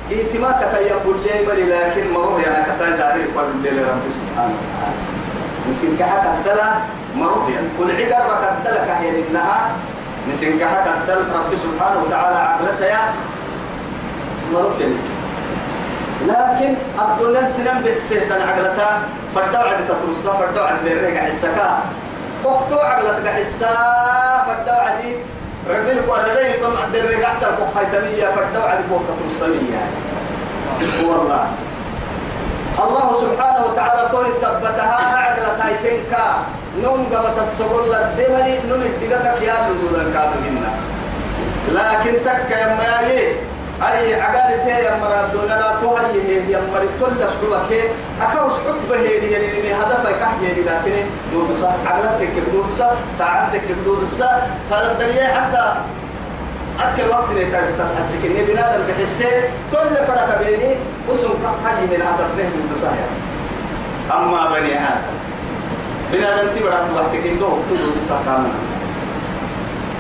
جيت 0.09 0.41
ما 0.41 0.53
كتا 0.53 0.81
يقول 0.81 1.17
لي 1.25 1.47
ملي 1.47 1.63
لكن 1.73 2.13
مروه 2.13 2.41
يعني 2.41 2.65
كتا 2.65 2.97
زاهر 2.97 3.17
يقول 3.17 3.47
لي 3.63 3.71
لرب 3.71 4.03
سبحانه 4.17 4.55
نسين 5.71 5.97
كحا 5.99 6.41
كتلا 6.43 6.73
مروه 7.17 7.51
يعني. 7.51 7.67
كل 7.79 8.13
عقر 8.13 8.57
كتلا 8.65 8.85
كهي 8.85 9.09
إنها. 9.29 9.71
نسين 10.33 10.59
كحا 10.59 10.81
كتل 11.05 11.19
رب 11.19 11.53
سبحانه 11.57 12.03
وتعالى 12.07 12.37
عقلتها 12.39 12.87
يا. 12.87 13.01
مرتين 14.53 14.99
لكن 16.27 16.75
الدنيا 16.99 17.49
سنن 17.49 17.83
بحسيه 17.85 18.21
عقلتها 18.33 19.01
فردوا 19.35 19.59
عند 19.59 19.89
تترصها 19.89 20.33
فردوا 20.39 20.63
عند 20.63 20.87
الرجع 20.87 21.27
السكا 21.27 21.79
وقتو 22.45 22.79
عقلتك 22.79 23.29
حسا 23.29 23.75
فدو 24.47 24.73
عدي 24.73 25.17
رجل 25.71 26.01
وردين 26.09 26.53
كم 26.63 26.77
عند 26.85 26.95
الرجع 26.97 27.35
سبق 27.35 27.61
خيتمية 27.79 28.27
فدو 28.27 28.61
عدي 28.63 28.83
بوقت 28.91 29.19
الصمية 29.27 29.83
والله. 31.07 31.47
الله 32.79 33.09
سبحانه 33.21 33.65
وتعالى 33.67 34.09
توي 34.13 34.33
سبتها 34.33 34.99
عقلة 35.17 35.65
هايتنكا 35.65 36.27
نوم 36.83 37.07
قبت 37.15 37.39
السبل 37.43 37.85
للدمري 37.93 38.59
نوم 38.69 38.83
اتقتك 38.83 39.43
يا 39.43 39.55
بدون 39.69 40.01
الكافرين 40.07 40.65
لكن 41.75 42.13
تك 42.25 42.51
يا 42.51 42.67
ماي 42.75 43.37
أي 43.83 44.21
عقالتي 44.21 44.71
يا 44.71 44.97
مراد 45.03 45.33
دون 45.33 45.49
لا 45.49 45.73
تهي 45.83 46.23
هي 46.29 46.51
يا 46.53 46.61
مراد 46.73 46.89
تلش 47.01 47.35
بك 47.43 47.91
أكوس 48.23 48.53
حب 48.53 48.93
هي 48.93 49.31
يعني 49.33 49.73
هدفك 49.75 50.15
كحية 50.21 50.63
لكن 50.63 51.07
دود 51.33 51.57
صح 51.63 51.93
عقلتك 51.93 52.29
بدود 52.49 52.71
صح 52.79 52.93
ساعتك 53.19 53.63
بدود 53.81 54.09
صح 54.19 54.41
فالدليل 54.71 55.27
حتى 55.27 55.75
أكل 56.81 57.09
وقت 57.11 57.31
اللي 57.31 57.47
تحسك 57.79 58.25
إني 58.25 58.45
بنادم 58.45 58.83
بحسه 58.89 59.31
كل 59.73 60.07
فرق 60.07 60.39
بيني 60.43 60.75
وسم 61.09 61.29
كحي 61.65 61.83
من 61.83 62.03
هدف 62.03 62.31
له 62.39 62.45
من 62.45 62.71
بصايا 62.75 63.09
أما 64.19 64.51
بني 64.51 64.75
آدم 64.75 65.17
بنادم 66.13 66.49
تبرع 66.61 66.81
وقتك 66.97 67.27
إنه 67.27 67.59
تدود 67.71 67.97
صح 68.09 68.17
كامل. 68.27 68.68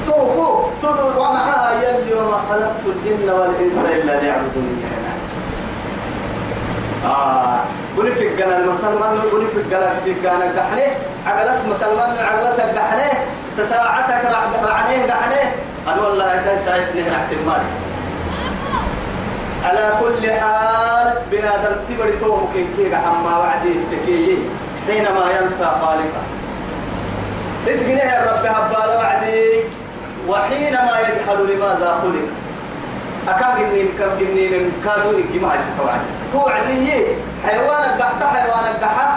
توكو 0.09 0.65
تدور 0.83 1.19
ومعها 1.19 1.73
يلي 1.83 2.15
وما 2.15 2.41
خلقت 2.51 2.83
الجن 2.87 3.31
والإنس 3.31 3.79
إلا 3.79 4.21
ليعبدوني. 4.21 4.77
آه 7.05 7.59
قولي 7.97 8.13
في 8.13 8.29
الجنة 8.29 8.57
المسلمان 8.57 9.19
قولي 9.33 9.47
في 9.47 9.57
الجنة 9.57 10.01
في 10.05 10.11
الجنة 10.11 10.47
دحنه 10.57 10.89
عقلت 11.27 11.61
مسلمان 11.71 12.11
عقلتك 12.19 12.69
دحنه 12.75 13.11
تساعتك 13.59 14.23
رعنيه 14.65 15.07
دحنه. 15.07 15.53
أنا 15.89 16.03
والله 16.03 16.43
كاي 16.45 16.59
ساعدني 16.59 17.03
احتمال 17.17 17.63
على 19.65 19.93
كل 20.01 20.31
حال 20.31 21.19
بنادم 21.31 21.77
تبري 21.89 22.13
تو 22.21 22.37
ممكن 22.37 22.67
كي 22.77 22.95
عما 22.95 23.39
وعدي 23.39 23.75
تكيه 23.93 24.37
حينما 24.87 25.25
ينسى 25.41 25.65
خالقه. 25.81 26.23
اسقني 27.69 27.99
يا 27.99 28.21
رب 28.33 28.47
هبال 28.47 28.97
وعدي. 28.97 29.63
وحينما 30.29 30.95
يجحل 31.01 31.39
لماذا 31.51 32.01
خلق؟ 32.03 32.29
أكاد 33.29 33.57
إني 33.65 33.83
كم 33.99 34.11
إني 34.21 34.49
من 34.49 34.83
كادو 34.85 35.11
إني 35.11 35.39
ما 35.43 35.55
يسكت 35.55 35.81
وعد 35.85 36.01
توعدي 36.33 37.07
حيوان 37.47 37.83
الدحت 37.93 38.23
حيوان 38.23 38.75
الدحت. 38.75 39.13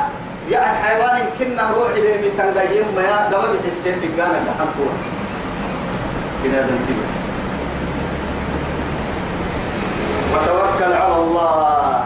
يعني 0.50 0.78
حيوان 0.84 1.26
كنا 1.40 1.72
روح 1.72 1.90
اللي 1.96 2.14
من 2.14 2.32
تنقيم 2.38 2.86
ما 2.96 3.38
قبل 3.38 3.58
بحسين 3.64 3.96
في 4.00 4.06
الجانب 4.06 4.36
الدحت 4.36 4.68
طول 4.78 4.94
بنادم 6.44 6.78
تبع 6.88 7.08
وتوكل 10.34 10.94
على 10.94 11.16
الله. 11.16 12.04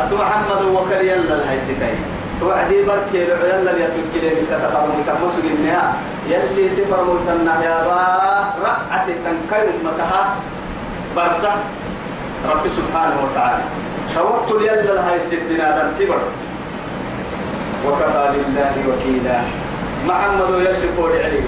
أتو 0.00 0.16
محمد 0.16 0.62
وكل 0.74 1.08
يلا 1.08 1.34
الهيستين. 1.34 1.98
توعدي 2.40 2.78
يلا 3.14 3.72
يتوكل 3.84 4.24
لك 4.26 4.48
تفرم 4.50 5.02
تمسك 5.06 5.44
النها 5.44 5.92
يلي 6.28 6.70
سفر 6.70 7.04
موتنا 7.04 7.54
يا 7.64 7.76
با 7.86 8.00
رأت 8.64 9.06
تنكر 9.24 9.66
متها 9.84 10.22
برسة 11.16 11.52
رب 12.50 12.68
سبحانه 12.68 13.16
وتعالى. 13.24 13.62
توكل 14.14 14.62
يلا 14.62 15.10
هاي 15.10 15.20
سيدنا 15.20 15.66
دم 15.78 15.90
تبر. 15.98 16.20
وكفى 17.86 18.24
لله 18.34 18.74
وكيلا. 18.88 19.38
محمد 20.06 20.50
يلي 20.60 20.88
قول 20.98 21.12
علي. 21.12 21.40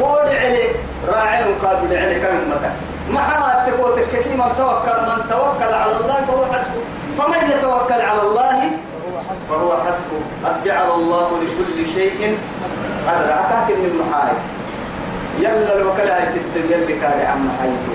قول 0.00 0.28
علي. 0.42 0.64
راعي 1.08 1.44
قادر 1.62 1.90
علي 2.02 2.20
كم 2.20 2.36
متى. 2.50 2.70
معها 3.10 3.70
تقول 3.70 4.00
كيف 4.12 4.26
من 4.26 4.50
توكل 4.58 4.98
من 5.08 5.18
توكل 5.30 5.72
على 5.74 5.92
الله 6.00 6.18
فهو 6.28 6.44
حسبه. 6.52 6.82
فمن 7.18 7.50
يتوكل 7.50 8.00
على 8.10 8.22
الله؟ 8.22 8.58
فهو 9.48 9.76
حسبه. 9.86 10.20
قد 10.44 10.64
جعل 10.64 10.90
الله 10.90 11.28
لكل 11.42 11.86
شيء 11.94 12.38
قدر. 13.08 13.28
أكاك 13.32 13.68
من 13.70 13.92
محارب 14.00 14.40
يلا 15.38 15.76
الوكلاء 15.76 16.32
ست 16.32 16.70
يلي 16.70 17.00
كان 17.00 17.26
عم 17.26 17.48
حيثو 17.60 17.94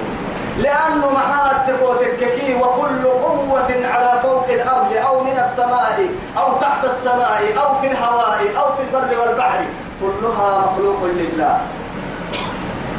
لأنه 0.58 1.12
محال 1.12 1.56
تقوتك 1.68 2.22
وكل 2.62 3.04
قوة 3.06 3.72
على 3.94 4.22
فوق 4.22 4.48
الأرض 4.50 4.92
أو 5.08 5.24
من 5.24 5.38
السماء 5.46 6.10
أو 6.38 6.54
تحت 6.62 6.86
السماء 6.86 7.42
أو 7.58 7.80
في 7.82 7.88
الهواء 7.88 8.40
أو 8.58 8.68
في 8.76 8.82
البر 8.84 9.22
والبحر. 9.22 9.60
كلها 10.02 10.66
مخلوق 10.66 11.04
لله. 11.04 11.60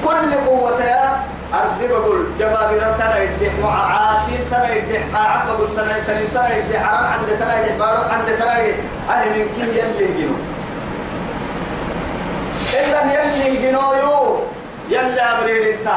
كل 0.05 0.35
قوة 0.47 0.85
يا 0.85 1.21
أرد 1.55 1.89
بقول 1.91 2.27
جبابرة 2.39 2.97
تنا 2.99 3.19
يدح 3.23 3.53
مع 3.63 3.93
عاشين 3.93 4.41
تنا 4.51 4.75
يدح 4.75 5.03
قاعد 5.15 5.49
بقول 5.49 5.69
تنا 5.77 5.99
تنا 6.07 6.21
تنا 6.35 6.57
يدح 6.57 6.83
حرام 6.83 7.13
عند 7.13 7.29
تنا 7.41 7.61
يدح 7.63 7.77
بارو 7.77 8.03
عند 8.11 8.27
تنا 8.39 8.59
يدح 8.59 8.77
أهل 9.11 9.33
كي 9.33 9.79
يلي 9.79 10.07
جنو 10.19 10.35
إذا 12.73 13.01
يلي 13.13 13.57
جنو 13.57 13.93
يو 13.95 14.41
يلي 14.89 15.21
أمرين 15.21 15.79
انت. 15.79 15.89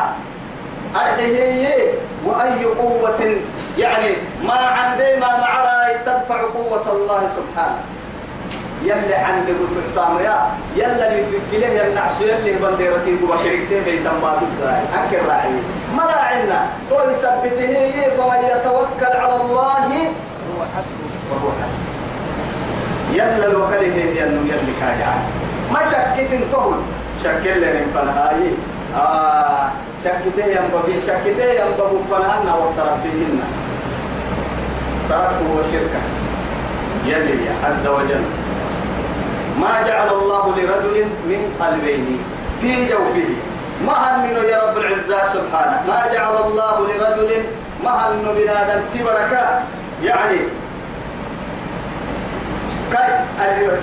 أرحيه 0.96 1.94
وأي 2.26 2.66
قوة 2.66 3.36
يعني 3.78 4.14
ما 4.44 4.54
عندي 4.54 5.16
ما 5.20 5.28
معنا 5.28 5.94
تدفع 6.06 6.42
قوة 6.42 6.86
الله 6.92 7.28
سبحانه. 7.28 7.80
يلي 8.84 9.16
عندك 9.16 9.56
وتحتام 9.62 10.20
يا 10.26 10.38
يلا 10.76 11.12
اللي 11.12 11.24
تكله 11.24 11.68
يمنعس 11.68 12.22
يلي 12.22 12.54
بنديرتي 12.54 13.14
وبشركتي 13.24 13.80
بيت 13.86 14.08
ما 14.08 14.42
تدعي 14.42 14.84
أكل 14.94 15.26
راعي. 15.30 15.54
ما 15.98 16.04
راعينا. 16.06 16.66
تو 16.90 16.96
يثبته 17.10 17.74
فمن 18.18 18.42
يتوكل 18.52 19.14
على 19.22 19.36
الله؟ 19.42 19.86
هو 20.50 20.62
حسبه. 20.74 21.08
وهو 21.32 21.50
حسبه. 21.62 21.92
يلا 23.14 23.48
الوكالة 23.48 23.96
هي 23.96 24.24
انه 24.24 24.42
يلي 24.52 24.74
كاجع 24.82 25.14
ما 25.74 25.80
شكت 25.92 26.34
انتهوا 26.34 26.74
شكل 27.24 27.62
لنا 27.62 27.82
فنهاي. 27.94 28.52
آه 28.96 29.70
شكته 30.04 30.46
ينبغي 30.46 30.96
شكته 31.08 31.44
ينبغي 31.44 32.00
فنهنا 32.12 32.56
وتربيهن. 32.56 33.40
تركته 35.10 35.48
وشركة. 35.58 36.02
يلي 37.06 37.50
عز 37.64 37.88
وجل. 37.88 38.41
ما 39.62 39.74
جعل 39.88 40.10
الله 40.10 40.44
لرجل 40.58 40.98
من 41.30 41.42
قلبين. 41.62 42.20
في 42.62 42.90
جوفه 42.90 43.30
ما 43.88 43.94
هنن 43.94 44.50
يا 44.50 44.60
رب 44.64 44.78
العزة 44.78 45.20
سبحانه. 45.34 45.78
ما 45.88 46.00
جعل 46.14 46.36
الله 46.46 46.76
لرجل 46.90 47.32
ما 47.84 47.92
هن 47.92 48.26
بنادم 48.38 48.82
تبرك. 48.94 49.34
يعني 50.04 50.40
كي 52.92 53.08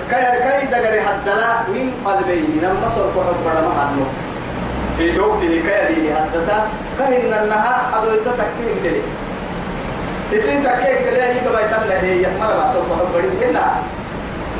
كي 0.09 0.23
كي 0.43 0.65
دغري 0.71 1.01
حدنا 1.01 1.49
من 1.73 1.87
قلبين. 2.05 2.47
لما 2.63 2.87
صرف 2.95 3.15
حب 3.27 3.45
ما 3.45 3.73
هنو 3.79 4.05
في 4.97 5.05
جوفه 5.17 5.39
كي 5.39 5.79
لي 5.95 6.15
حدتا 6.15 6.67
كهن 6.99 7.33
النها 7.43 7.75
حدو 7.93 8.07
يتتكيه 8.13 8.73
دلي 8.83 9.01
اسين 10.37 10.63
تكيه 10.63 10.99
دلي 11.05 11.21
هي 11.21 11.39
كما 11.39 11.59
يتمنى 11.61 11.95
هي. 12.03 12.25
مرة 12.39 12.63
صرف 12.73 12.89
حب 12.99 13.13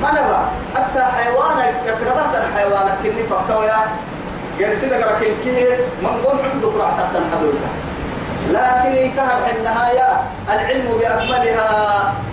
نبى 0.07 0.39
حتى 0.75 1.03
حيوانك 1.17 1.73
كربات 1.99 2.33
الحيوانك 2.43 2.95
كني 3.03 3.23
فكتويا 3.29 3.79
قرسي 4.59 4.85
دقرا 4.89 5.19
كنكي 5.19 5.77
من 6.01 6.13
قوم 6.25 6.39
عندك 6.53 6.73
راح 6.79 6.91
تحت 6.97 7.13
الحدوثة 7.15 7.69
لكن 8.49 8.95
يكهر 8.95 9.39
النهاية 9.57 10.21
العلم 10.53 10.88
بأكملها. 10.99 11.69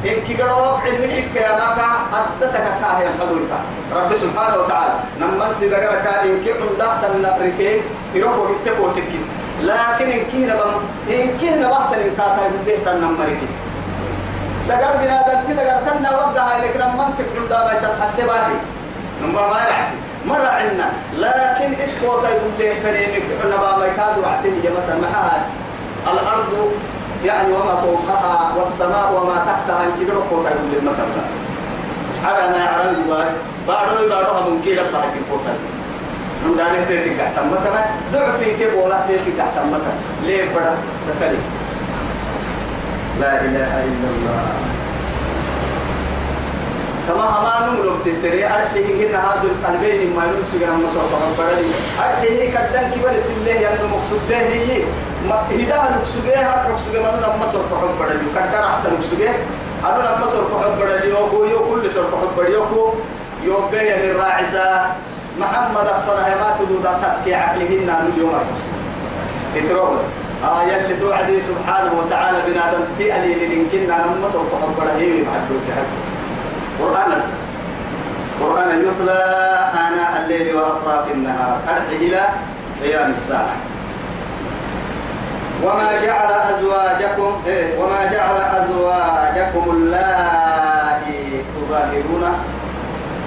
إن 0.04 0.20
كيقروك 0.26 0.80
علم 0.86 1.10
حكا 1.10 1.40
يا 1.40 1.54
مكا 1.56 1.88
أدتك 2.18 2.64
كاهي 2.82 3.06
الحدوثة 3.06 3.58
رب 3.94 4.16
سبحانه 4.16 4.56
وتعالى 4.56 4.94
نما 5.20 5.52
دقرا 5.60 6.00
كان 6.04 6.28
إن 6.28 6.44
كي 6.44 6.52
عندك 6.52 7.02
النبركي 7.14 7.82
يروحوا 8.14 8.46
يتبوا 8.50 8.92
تكي. 8.92 9.20
لكن 9.62 10.06
إن 10.16 10.24
كي 10.32 10.46
نبا 10.46 10.64
إن 11.10 11.38
كي 11.40 11.50
نبا 11.50 11.78
تنكاتا 11.92 12.42
يبديه 12.46 12.84
تنمركي 12.84 13.48
دقر 14.68 14.96
بنادم 15.00 15.38
تدقر 15.48 15.78
كنا 15.86 16.10
وقتها 16.10 16.58
لك 16.64 16.76
لما 16.76 17.06
انت 17.06 17.18
كن 17.18 17.48
دابا 17.48 17.74
تصحى 17.74 18.08
السباحي 18.08 18.52
نمبر 19.22 19.40
ما 19.48 19.56
رعتي 19.56 19.96
مرة 20.26 20.48
عنا 20.48 20.88
لكن 21.18 21.82
إسكو 21.82 22.06
يقول 22.06 22.50
لي 22.58 22.74
كريمك. 22.82 23.22
نبا 23.46 23.76
ما 23.76 23.86
يكادوا 23.86 24.22
رعتي 24.24 24.48
هي 24.48 24.70
مثلا 24.70 25.00
معها 25.02 25.46
الأرض 26.12 26.72
يعني 27.24 27.52
وما 27.52 27.76
فوقها 27.76 28.52
والسماء 28.56 29.12
وما 29.12 29.36
تحتها 29.36 29.84
ان 29.84 29.92
كده 30.00 30.14
فوق 30.14 30.40
يقول 30.40 30.70
لي 30.72 30.90
مثلا 30.90 32.46
أنا 32.48 32.56
يعلم 32.56 33.02
يبار 33.06 33.26
بارو 33.68 34.60
كده 34.66 34.82
طاقة 34.92 35.14
فوق 35.30 35.40
من 36.44 36.56
دارك 36.56 36.88
تيجي 36.88 37.16
كحتم 37.16 37.46
مثلا 37.50 37.84
ضعف 38.12 38.38
في 38.38 38.54
كيف 38.56 38.74
ولا 38.74 39.00
تيجي 39.08 39.32
كحتم 39.38 39.66
مثلا 39.68 39.96
ليه 40.22 40.44
بڑا 40.54 40.74
تكلي 41.08 41.38
لا 43.20 43.40
إله 43.40 43.72
إلا 43.88 44.08
الله. 44.14 44.44
كما 47.08 47.22
هما 47.22 47.54
نمر 47.66 47.96
بتتري 48.02 48.44
أرحيه 48.46 48.88
هنا 49.08 49.18
هذا 49.18 49.42
القلبين 49.42 50.16
ما 50.16 50.22
ينسوا 50.24 50.58
جنا 50.60 50.74
مصر 50.74 51.00
فقبلني 51.12 51.70
أرحيه 52.02 52.50
كدن 52.50 52.90
كبر 52.94 53.14
سله 53.26 53.54
يعني 53.60 53.78
مقصود 53.92 54.20
ده 54.30 54.36
هي. 54.36 54.82
ما 55.28 55.42
هدا 55.50 55.96
نقصده 55.96 56.36
هاد 56.40 56.70
نقصده 56.70 57.02
ما 57.02 57.10
نم 57.10 57.40
مصر 57.42 57.58
فقبلني 57.70 58.26
كدر 58.34 58.64
أحسن 58.64 58.90
نقصده 58.94 59.30
أنا 59.84 60.16
نم 60.16 60.24
مصر 60.26 60.40
فقبلني 60.44 61.06
يو 61.10 61.44
يو 61.44 61.58
كل 61.74 61.90
سر 61.90 62.04
فقبلني 62.12 62.54
يو 62.54 62.94
يو 63.44 63.56
بيا 63.72 64.10
الراعسة 64.10 64.86
محمد 65.40 65.86
أفضل 65.86 66.16
ما 66.16 66.56
تدود 66.58 66.86
تسكي 67.02 67.34
عقلهن 67.34 67.88
اليوم 68.14 68.32
إتروبس 69.56 70.04
آية 70.44 70.76
اللي 70.84 70.96
توعدي 71.00 71.40
سبحانه 71.40 71.92
وتعالى 71.98 72.38
بنادم 72.46 72.80
تألي 72.98 73.34
للإنكنا 73.34 74.06
مصر 74.24 74.38
فقبلني 74.38 75.02
هي 75.02 75.22
محدوث 75.22 75.70
حد 75.76 75.90
قرآن. 76.80 77.22
قرآن 78.40 78.80
يتلى 78.80 79.20
آناء 79.74 80.22
الليل 80.24 80.56
وأطراف 80.56 81.10
النهار. 81.10 81.58
أرحي 81.68 81.96
إلى 81.96 82.20
قيام 82.82 83.10
الساعة. 83.10 83.56
وما 85.64 85.90
جعل 86.04 86.30
أزواجكم 86.54 87.42
إيه 87.46 87.78
وما 87.78 88.12
جعل 88.12 88.36
أزواجكم 88.36 89.70
اللائي 89.70 91.44
تظاهرون 91.56 92.24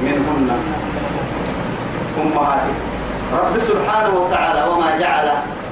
منهن. 0.02 0.50
أمهاتكم 2.22 2.90
رب 3.34 3.60
سبحانه 3.60 4.14
وتعالى 4.20 4.64
وما 4.70 4.98
جعل 5.00 5.28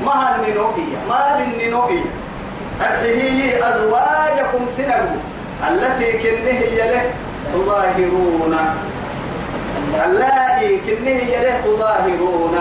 ما 0.06 0.36
النوئية 0.36 0.98
ما 1.10 1.38
بالنوئية 1.38 2.10
هذه 2.80 3.54
أزواجكم 3.70 4.66
سنه 4.78 5.16
التي 5.70 6.12
كنه 6.12 6.60
يله 6.80 7.12
تظاهرون. 7.54 8.58
اللائي 10.06 10.78
كنه 10.78 11.20
يله 11.34 11.62
تظاهرون. 11.66 12.58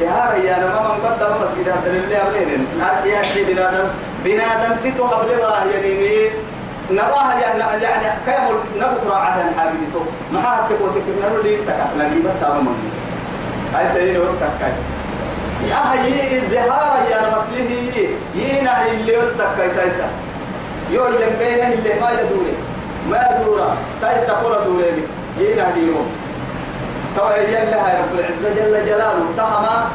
زهارة 0.00 0.34
يا 0.34 0.58
نما 0.58 0.80
من 0.94 1.06
قدم 1.06 1.32
مسجد 1.42 1.68
هذا 1.68 1.90
اللي 1.90 2.16
أبلين 2.22 2.66
نعرف 2.78 3.06
يا 3.06 3.22
شيء 3.22 3.46
بنادم؟ 3.46 3.88
بنادم 4.24 4.74
تتو 4.84 5.04
قبل 5.04 5.32
الله 5.32 5.64
يعني 5.72 6.30
نباه 6.90 7.32
يعني 7.40 7.82
يعني 7.82 8.06
كيف 8.26 8.44
نبكر 8.76 9.12
على 9.14 9.42
الحابدتو 9.48 10.00
ما 10.32 10.40
حد 10.42 10.68
تقول 10.68 10.90
تكنا 10.94 11.28
نولي 11.34 11.56
تكسنا 11.56 12.02
لي 12.02 12.20
بتامم 12.20 12.76
هاي 13.74 13.88
سيد 13.88 14.16
وقت 14.16 14.42
كاي 14.60 14.72
يا 15.70 16.02
هي 16.02 16.36
الزهارة 16.36 17.08
يا 17.10 17.20
مسليه 17.36 18.08
ينا 18.34 18.86
اللي 18.86 19.16
قلت 19.16 19.40
كاي 19.58 19.70
تايسا. 19.70 20.08
يو 20.90 21.04
يمبينه 21.06 21.72
اللي 21.72 22.00
ما 22.00 22.10
يدوري. 22.10 22.54
ما 23.10 23.42
دورا 23.44 23.76
تايسا 24.00 24.32
قولا 24.32 24.64
دوري 24.64 25.04
ينا 25.38 25.70
ديرون 25.74 26.06
طبعا 27.16 27.36
يلا 27.36 27.86
هاي 27.86 28.00
رب 28.02 28.18
العزة 28.18 28.54
جل 28.54 28.86
جلاله 28.86 29.24
تهما 29.36 29.90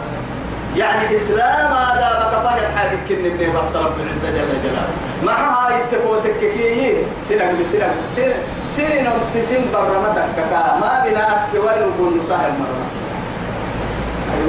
يعني 0.75 1.15
إسلام 1.15 1.73
هذا 1.73 2.09
بكفاه 2.19 2.57
الحاجة 2.57 2.97
كن 3.09 3.15
من 3.15 3.53
بس 3.55 3.75
رب 3.75 3.93
العزة 3.99 4.37
جل 4.37 4.63
جلاله. 4.63 4.93
مع 5.23 5.67
هاي 5.67 5.81
التقوى 5.81 6.19
تككي 6.23 7.03
سنة 7.29 7.51
بسنة 7.59 7.93
سنة 8.15 8.35
سنة 8.77 9.11
تسين 9.35 9.65
برمتك 9.73 10.37
ما 10.81 11.05
بنا 11.05 11.45
أكوان 11.45 11.89
وكون 11.89 12.21
سهل 12.27 12.51
مرة. 12.59 12.98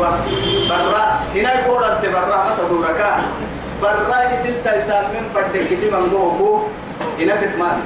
أيوة. 0.00 0.18
برا 0.68 1.04
هنا 1.34 1.50
يقول 1.60 1.84
أنت 1.84 2.04
برا 2.06 2.36
ما 2.36 2.56
تدورك 2.58 3.00
برا 3.82 4.32
يسين 4.34 4.54
تيسان 4.64 5.04
من 5.14 5.28
فردك 5.34 5.60
كتير 5.66 5.92
من 5.92 6.08
جوه 6.12 6.66
هنا 7.20 7.34
تتماني 7.36 7.82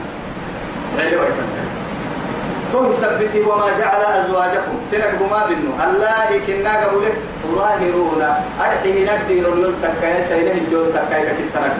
حلوة 0.99 1.27
ثم 2.73 2.93
سبتي 2.93 3.41
وما 3.41 3.71
جعل 3.79 4.03
أزواجكم. 4.03 4.75
سنك 4.91 5.15
ما 5.31 5.47
بنو. 5.47 5.71
الله 5.85 6.31
كنا 6.47 6.73
قبلك 6.85 7.15
ظاهرون 7.55 8.23
أرحيه 8.61 8.99
ندير 9.11 9.47
يلتك 9.59 10.03
يا 10.03 10.21
سيله 10.21 10.55
يلتك 10.71 11.11
يا 11.13 11.33
كترك 11.39 11.77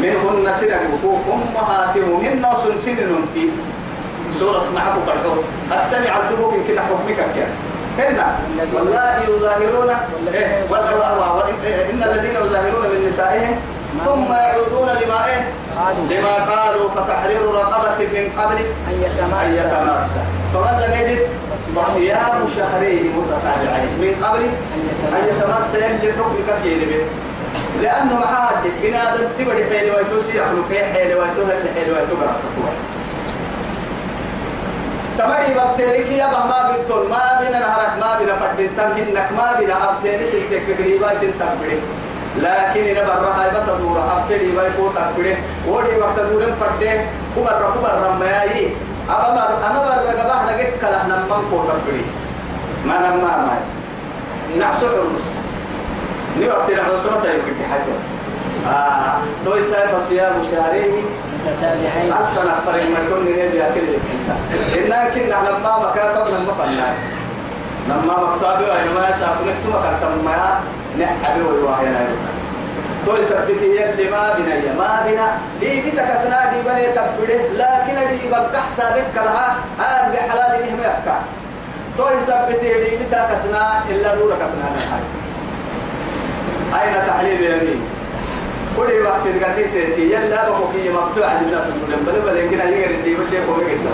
منهن 0.00 0.46
سنك 0.60 0.80
أمهاتهم 1.04 2.24
هن 2.24 2.44
سنسن 2.62 2.96
ننتي 3.10 3.44
سورة 4.40 4.64
محبو 4.74 5.00
قرحو 5.06 5.30
قد 5.70 5.82
سمع 5.90 6.12
الدبوك 6.20 6.52
يمكن 6.54 6.80
حكمك 6.80 7.18
يا. 7.36 7.48
هنا 7.98 8.38
والله 8.74 9.18
يظاهرون 9.28 9.90
إيه. 10.34 10.64
إن 11.90 12.02
الذين 12.02 12.30
يظاهرون 12.30 12.84
من 12.92 13.06
نسائهم 13.08 13.56
ثم 14.04 14.32
يعودون 14.32 14.88
لما 14.88 15.26
إيه؟ 15.26 15.42
لما 16.10 16.34
قالوا 16.34 16.88
فتحرير 16.88 17.42
رقبة 17.54 17.98
من 17.98 18.32
قبل 18.38 18.56
أن 18.88 18.94
يتماسى 19.02 20.20
فمن 20.54 20.74
لم 20.82 20.92
يجد 21.00 21.28
فصيام 21.76 22.48
شهرين 22.56 23.12
متتابعين. 23.16 23.88
من 24.00 24.24
قبل 24.24 24.42
أن 25.16 25.22
يتماسى 25.28 25.78
يلي 25.78 26.12
حكم 26.12 26.36
كثير 26.48 26.88
به. 26.88 27.04
لأنه 27.82 28.14
معاد 28.14 28.64
إن 28.84 28.94
هذا 28.94 29.30
تبري 29.38 29.64
حيل 29.64 29.90
ويتوسي 29.90 30.38
يخلق 30.38 30.70
حيل 30.94 31.06
ويتوهر 31.06 31.56
حيل 31.74 31.88
ويتوهر 31.92 32.30
سطوة 32.42 32.70
تمري 35.24 35.54
بابتيريك 35.54 36.10
يا 36.12 36.26
ما 36.26 36.68
بنتون 36.68 37.08
ما 37.10 37.40
بينا 37.40 37.58
نهرك 37.58 37.92
ما 38.00 38.18
بينا 38.18 38.34
فردين. 38.36 38.70
تنهنك 38.76 39.28
ما 39.36 39.56
بينا 39.58 39.90
أبتيري 39.90 40.24
سنتك 40.28 40.62
قريبا 40.78 41.14
سنتك 41.14 41.48
قريبا 41.60 41.86
لكن 42.36 42.84
إن 42.84 43.06
برا 43.06 43.30
هاي 43.38 43.50
بتدور 43.50 43.98
أبتدي 44.12 44.52
باي 44.56 44.70
كو 44.76 44.88
تكبرين 44.88 45.36
ودي 45.68 45.96
وقت 46.00 46.20
دورن 46.20 46.52
فرديس 46.60 47.02
كبر 47.36 47.72
كبر 47.74 47.92
رمياي 48.04 48.68
أما 49.08 49.30
بر 49.36 49.50
أما 49.66 49.80
بر 49.86 50.12
جباه 50.12 50.46
دقيق 50.46 50.72
كلا 50.80 51.02
نمم 51.06 51.42
كو 51.50 51.56
تكبرين 51.68 52.06
ما 52.86 52.98
نمم 52.98 53.24
ما 53.24 53.58
نعسو 54.58 54.86
عرس 54.86 55.26
ني 56.38 56.48
وقت 56.48 56.70
نعسو 56.70 57.10
ما 57.10 57.20
تيجي 57.22 57.64
حاجة. 57.70 58.13
آه. 58.68 59.16
توي 59.44 59.62
سايف 59.64 60.08
صيام 60.08 60.32
شهرين. 60.50 61.04
متتابعين. 61.46 62.12
أحسن 62.12 62.48
أفرق 62.48 62.82
ما 62.92 62.98
يكون 63.06 63.20
نبي 63.22 63.62
أكل 63.62 63.80
إننا 64.78 65.10
كنا 65.14 65.48
لما 65.48 65.72
مكاتب 65.78 66.26
لما 66.34 66.52
فنان 66.58 66.94
لما 67.88 68.14
مكتابي 68.24 68.64
وإنما 68.64 69.02
يسافرك 69.08 69.54
ثم 69.64 69.72
كتب 69.72 70.24
ما 70.24 70.60
نحبي 70.98 71.42
والواحد 71.42 71.86
تو 73.06 73.16
يثبتي 73.16 73.66
يلي 73.76 74.10
ما 74.10 74.34
بنا 74.38 74.54
يا 74.54 74.72
ما 74.78 75.02
بنا. 75.06 75.28
دي 75.60 75.80
بيتك 75.80 76.08
سنا 76.22 76.50
دي 76.52 76.62
بني 76.68 76.86
تبده 76.86 77.40
لكن 77.52 77.96
دي 78.10 78.28
بقح 78.30 78.68
سابق 78.76 79.14
لها 79.24 79.56
آل 79.80 80.12
بحلال 80.12 80.60
نهم 80.66 80.78
يبكى 80.80 81.16
تو 81.98 82.08
يثبتي 82.16 82.68
دي 82.74 82.96
بيتك 82.96 83.28
سنا 83.44 83.84
إلا 83.90 84.14
دورك 84.14 84.38
سنا 84.38 84.68
لها 84.74 84.98
أين 86.82 87.06
تحليل 87.08 87.42
يمين؟ 87.44 87.80
كل 88.76 89.06
وقت 89.06 89.24
تقدر 89.24 89.54
تيجي 89.72 90.14
يلا 90.14 90.48
بقوكي 90.48 90.90
مقطوع 90.90 91.26
عندنا 91.26 91.60
في 91.64 91.68
الدنيا 91.68 91.96
بل 92.06 92.30
بل 92.30 92.36
يمكن 92.36 92.60
أن 92.60 92.72
يقرأ 92.72 93.02
دي 93.04 93.14
بشيء 93.14 93.40
هو 93.48 93.56
كده 93.56 93.90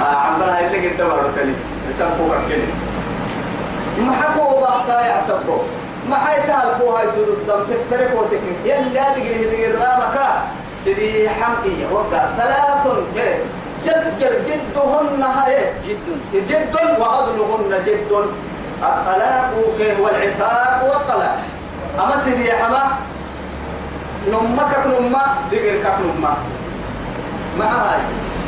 آه 0.00 0.16
عم 0.16 0.38
بلا 0.38 0.66
اللي 0.66 0.90
كده 0.90 1.08
بارو 1.08 1.28
تلي 1.36 1.54
يسموه 1.90 2.38
كده 2.50 2.68
ما 4.06 4.12
حكوا 4.12 4.60
بحثا 4.60 5.00
يعصبوا 5.06 5.58
ما 6.10 6.16
حيتها 6.16 6.62
القوة 6.62 7.04
دم 7.04 7.64
تفرق 7.90 8.20
وتكنيك 8.20 8.58
يلا 8.64 9.02
تقري 9.02 9.44
تقري 9.44 9.66
رامك. 9.66 10.18
سيدي 10.84 11.28
حمقية. 11.28 11.86
وقع 11.92 12.26
ثلاث 12.36 12.86
جد 13.16 13.40
جد 14.20 14.44
جدهن 14.46 15.22
هاي. 15.22 15.72
جد 15.88 16.46
جد 16.48 16.76
وعدلهن 17.00 17.82
جد 17.86 18.12
الطلاق 18.82 19.50
والعتاق 20.00 20.84
والطلاق. 20.84 21.38
أما 21.98 22.18
سيدي 22.24 22.52
حما 22.52 22.82
نمك 24.32 24.72
نما 24.86 25.24
دقر 25.52 25.76
كك 25.84 25.96
نما. 26.04 26.36
ما 27.58 27.64
هاي 27.64 28.00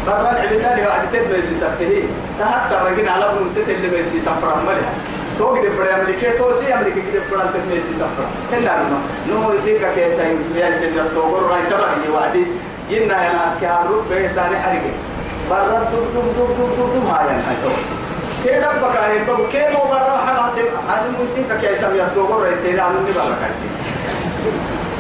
برا 0.07 0.31
العبتاني 0.31 0.87
بعد 0.87 1.03
تدبسي 1.13 1.55
سبته. 1.55 2.03
تهكسر 2.39 2.91
رجين 2.91 3.09
على 3.09 3.25
ابن 3.25 3.55
تتل 3.57 3.89
بيسي 3.91 4.21
سفر 4.21 4.57
ملها 4.67 4.93
تو 5.39 5.55
كده 5.55 5.73
برا 5.79 6.03
أمريكا 6.03 6.39
تو 6.39 6.53
سي 6.61 6.75
أمريكا 6.75 7.01
كده 7.13 7.23
برا 7.31 7.51
تتميسي 7.55 7.93
سفر 7.95 8.25
هنا 8.53 8.73
نما 8.83 8.99
نمو 9.31 9.53
يسيك 9.53 9.83
كيسا 9.95 10.25
يسير 10.55 10.91
توقر 11.15 11.43
رأي 11.43 11.63
كبر 11.71 11.89
يوادي 12.09 12.45
ينا 12.91 13.27
ينا 13.27 13.55
كهرب 13.61 14.05
بيساني 14.11 14.59
حريقه 14.59 14.93
برا 15.51 15.79
دب 15.93 16.05
دب 16.15 16.27
دب 16.37 16.51
دب 16.59 16.71
دب 16.79 16.95
دب 16.95 17.07
هاي 17.07 17.29
هاي 17.29 17.57
تو 17.63 17.71
كده 18.45 18.71
هي 19.07 19.25
بقى 19.25 19.39
كده 19.53 19.79
برا 19.91 20.17
هذا 20.89 21.09
مو 21.19 21.25
يسيك 21.25 21.51
كيسا 21.61 21.95
يتوقر 21.95 22.43
رأي 22.43 22.55
تيرا 22.65 22.83
عمني 22.83 23.13
برا 23.17 23.37
كيسي 23.43 23.67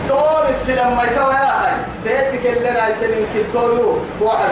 طول 0.08 0.48
السلام 0.48 0.96
ما 0.96 1.04
يتوى 1.04 1.34
يا 1.34 1.52
هاي 1.62 1.72
تيتك 2.04 2.46
اللي 2.46 2.70
أنا 2.70 2.94
سنين 2.94 3.26
كتولو 3.34 3.98
واحد. 4.20 4.48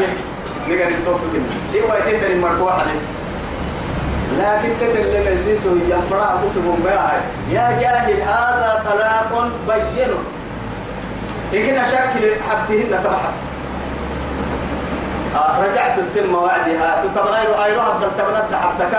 نقدر 0.69 0.91
نتوقف 1.03 1.21
كده 1.35 1.43
سيوا 1.73 2.09
يتدري 2.09 2.35
مركوح 2.35 2.73
عليه 2.73 3.01
لكن 4.39 4.69
تدل 4.81 5.35
لسيسو 5.35 5.71
يفرع 5.89 6.35
بسهم 6.35 6.83
بها 6.85 7.21
يا 7.51 7.79
جاهل 7.81 8.21
هذا 8.21 8.83
طلاق 8.87 9.51
بين. 9.69 10.11
إن 11.55 11.85
شكل 11.87 12.31
حبتهن 12.51 13.01
تبحت 13.05 13.35
آه 15.37 15.65
رجعت 15.65 15.99
تتم 15.99 16.35
وعدها. 16.35 17.05
تتبنى 17.05 17.65
أيرو 17.65 17.81
هذا 17.81 18.13
تبنى 18.19 18.57
حبتك. 18.59 18.99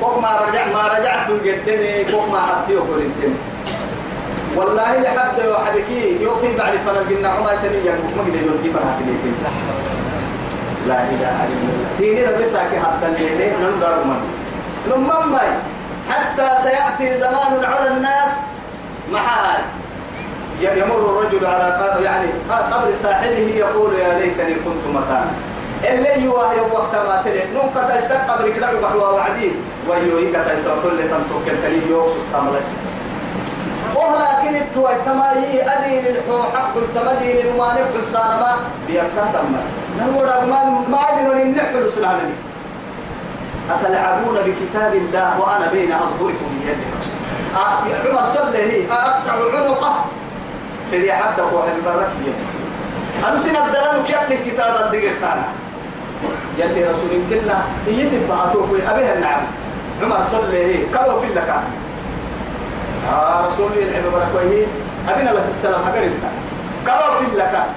فوق 0.00 0.18
ما 0.18 0.28
رجع 0.48 0.66
ما 0.66 0.88
رجعت 0.98 1.30
قدني 1.30 2.04
فوق 2.04 2.32
ما 2.32 2.40
حبتي 2.40 2.76
وكل 2.76 2.98
الدم 2.98 3.34
والله 4.56 5.00
لحد 5.00 5.38
وحبكي 5.46 6.22
يوكي 6.22 6.56
بعد 6.56 6.72
فنا 6.86 7.00
قلنا 7.08 7.28
عما 7.28 7.52
تنيا 7.62 7.92
ما 8.16 8.22
قدر 8.22 8.42
يوكي 8.50 8.70
فنا 8.74 8.96
تنيا 8.98 9.16
لا 10.88 11.02
إله 11.02 11.36
إلا 11.44 11.60
الله. 11.62 11.88
ديني 11.98 12.24
ربساك 12.24 12.70
حتى 12.84 13.06
الليل 13.06 13.52
نندر 13.62 14.04
من 14.04 14.20
لما 14.90 15.40
حتى 16.10 16.48
سيأتي 16.62 17.18
زمان 17.18 17.64
على 17.64 17.88
الناس 17.88 18.30
محال. 19.12 19.60
يمر 20.60 20.96
الرجل 20.96 21.46
على 21.46 22.00
يعني 22.04 22.28
قبر 22.48 22.94
صاحبه 23.02 23.48
يقول 23.56 23.94
يا 23.94 24.18
ليتني 24.18 24.54
كنت 24.54 24.84
مكانا 24.94 25.30
اللي 25.84 26.24
يواه 26.24 26.54
وقت 26.72 26.94
ما 26.94 27.22
تلي. 27.24 27.42
نون 27.54 27.70
كتا 27.74 27.98
يسق 27.98 28.30
قبر 28.30 28.48
كده 28.50 28.72
بقوا 28.80 29.08
وعدي. 29.08 29.50
ويوي 29.88 30.32
كتا 30.32 30.52
يسق 30.52 30.82
كل 30.82 30.98
تنفك 30.98 31.46
التلي 31.46 31.90
يوسف 31.90 32.16
كامل 32.32 32.60
ولكن 34.12 34.56
التوى 34.56 34.90
تماي 35.06 35.62
أدين 35.62 36.04
الحو 36.06 36.42
حق 36.54 36.74
التمدين 36.76 37.46
وما 37.46 37.68
نفعل 37.72 38.06
صانما 38.12 38.56
بيكتا 38.86 39.24
تم 39.32 39.56
نقول 40.00 40.26
ما 40.26 40.84
ما 40.88 40.98
عدنا 40.98 41.44
نحفل 41.44 41.90
سنانني 41.90 42.34
أتلعبون 43.70 44.36
بكتاب 44.46 44.94
الله 44.94 45.40
وأنا 45.40 45.66
بين 45.72 45.92
أظهركم 45.92 46.60
بيد 46.64 46.78
رسول. 46.96 47.16
عمر 48.10 48.24
صلى 48.34 48.58
هي. 48.58 48.84
أقطع 48.90 49.32
عنقه 49.54 50.04
سيدي 50.90 51.12
حتى 51.12 51.42
هو 51.42 51.62
البرك 51.76 52.08
أنا 53.28 53.36
سنبدأ 53.38 53.92
لك 53.92 54.10
يكتب 54.10 54.50
كتاب 54.50 54.76
الدقيق 54.86 55.20
تانا 55.20 55.48
يلي 56.58 56.84
رسول 56.84 57.10
كنا 57.30 57.58
يتب 57.86 58.28
بعطوك 58.28 58.68
أبيها 58.88 59.14
النعم 59.14 59.40
عمر 60.02 60.20
صلى 60.30 60.58
هي. 60.58 60.78
كلوا 60.86 61.20
في 61.20 61.26
اللكان. 61.26 61.62
آه 63.12 63.46
رسول 63.46 63.72
الله 63.72 63.90
العبد 63.90 64.12
بركوه 64.12 64.66
أبينا 65.08 65.30
لس 65.30 65.48
السلام 65.48 65.80
هكذا 65.82 66.10
كلوا 66.86 67.18
في 67.18 67.26
اللكان 67.32 67.68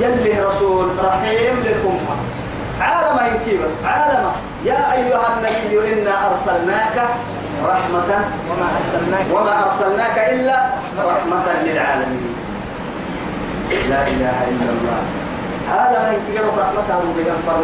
يلي 0.00 0.40
رسول 0.40 0.88
رحيم 1.04 1.54
للأمة. 1.64 2.16
عالم 2.80 3.16
يمكي 3.26 3.64
بس 3.64 3.72
عالم. 3.84 4.24
يا 4.64 4.92
أيها 4.92 5.26
النبي 5.36 5.92
إنا 5.92 6.30
أرسلناك 6.30 6.96
رحمة 7.66 8.10
وما 8.50 8.68
أرسلناك. 8.78 9.26
وما 9.32 9.64
أرسلناك 9.64 10.18
إلا 10.18 10.56
رحمة 10.98 11.46
للعالمين. 11.64 12.34
لا 13.90 14.02
إله 14.02 14.38
إلا 14.50 14.70
الله. 14.74 15.00
هذا 15.70 15.98
ما 16.02 16.10
يمكن 16.12 16.48
رحمته 16.58 16.98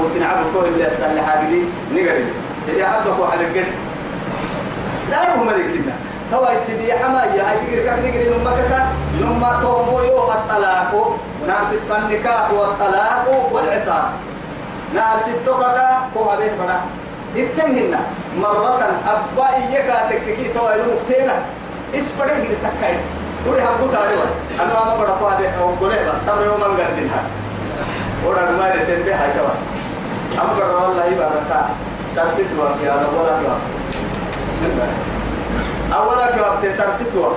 وكن 0.05 0.23
عبد 0.23 0.47
كل 0.55 0.65
اللي 0.69 0.89
أسأل 0.89 1.21
حاجدي 1.21 1.63
نقري. 1.95 2.25
تدي 2.69 2.83
عبدك 2.85 3.19
وحل 3.21 3.39
هو 5.17 5.45
ملكنا 5.45 5.95
هو 6.35 6.49
السيدي 6.53 6.93
حما 6.93 7.25
يا 7.25 7.43
هاي 7.43 7.57
تقري 7.57 7.83
كم 7.87 7.99
نقري؟ 8.07 8.29
نمك 8.29 8.59
نما 9.21 9.61
تومو 9.63 10.01
يو 10.01 10.33
الطلاق. 10.33 10.93
ناس 11.49 11.71
النكاح 11.91 12.51
والطلاق 12.53 13.25
والعتاق 13.53 14.11
ناس 14.95 15.29
التوكا 15.29 15.89
كوها 16.15 16.37
بيت 16.37 16.53
بڑا 16.61 16.77
اتنهن 17.37 17.95
مرة 18.43 18.83
أبا 19.13 19.47
إياك 19.57 19.89
تككي 20.11 20.49
توا 20.55 20.75
إلو 20.75 20.85
مكتينا 20.93 21.37
إسفره 21.95 22.35
جل 22.45 22.55
تكاي. 22.65 22.97
ودي 23.47 23.61
هبو 23.63 23.87
تاريوا 23.93 24.29
أنا 24.61 24.73
ما 24.75 24.97
بڑا 25.01 25.13
كوها 25.21 25.37
بيت 25.37 25.53
أو 25.61 25.69
قولي 25.81 25.97
بس 26.09 26.21
سامي 26.27 26.45
يوم 26.45 26.63
أنقر 26.65 26.91
دينها 26.97 27.23
ودا 28.27 28.51
ما 28.59 28.67
يتنبه 28.75 29.15
هاي 29.15 29.31
توا 29.37 29.55
أم 30.43 30.51
بڑا 30.57 30.69
والله 30.83 31.05
يبارك. 31.05 31.51
سرسيتوا 32.15 32.75
في 32.81 32.85
هذا 32.91 33.07
ولا 33.17 33.35
كوا 33.41 33.57
بسم 33.59 33.78
الله 34.63 34.89
أولا 35.97 36.27
كوا 36.27 36.69
تسرسيتوا 36.71 37.33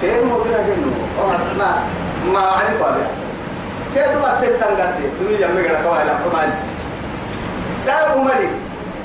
كيف 0.00 0.24
ممكن 0.24 0.50
أجنو 0.54 0.92
أو 1.20 1.26
ما 1.58 1.82
ما 2.32 2.40
عارف 2.40 2.80
ولا 2.80 3.06
كيف 3.94 4.12
ما 4.22 4.38
تتنقل 4.40 5.10
دنيا 5.20 5.46
مغرا 5.46 5.82
كوا 5.82 6.04
لا 6.04 6.14
كمان 6.24 6.50
لا 7.86 8.14
أمري 8.14 8.50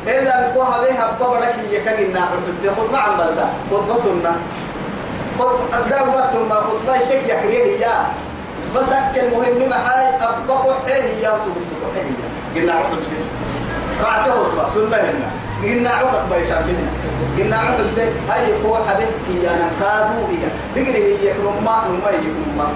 إذا 0.08 0.52
كو 0.54 0.62
هذه 0.62 0.92
هبة 1.04 1.28
برك 1.28 1.56
يكجنا 1.72 2.22
حدود 2.22 2.74
خطبة 2.78 2.98
عن 2.98 3.18
بلدا 3.18 3.48
خطبة 3.72 3.96
سنة. 4.00 4.36
خطبة 5.40 5.78
أبدا 5.78 6.02
وقت 6.02 6.36
ما 6.50 6.56
خطبة 6.56 7.00
شك 7.00 7.30
يحكيه 7.30 7.80
يا 7.86 8.08
بس 8.76 8.90
أكل 8.90 9.22
مهم 9.32 9.70
محاي 9.70 10.08
أبقى 10.16 10.76
حيه 10.86 11.04
يا 11.24 11.30
سوق 11.30 11.56
السوق 11.58 11.94
حيه 11.96 12.62
قلنا 12.62 12.74
عقد 12.74 12.98
رعت 14.04 14.30
خطبة 14.30 14.70
سنة 14.70 14.98
هنا 14.98 15.47
قلنا 15.64 15.90
عقد 15.90 16.30
بيتا 16.30 16.66
منها 16.66 16.92
قلنا 17.38 17.58
عقد 17.58 18.00
هاي 18.30 18.54
قوة 18.64 18.88
حبيب 18.90 19.08
يا 19.44 19.52
نكادو 19.52 20.20
هي 20.30 20.44
تقري 20.76 21.18
هي 21.18 21.34
كم 21.34 21.66
ما 21.66 21.84
نما 21.90 22.10
هي 22.10 22.18
كم 22.18 22.58
ما 22.58 22.68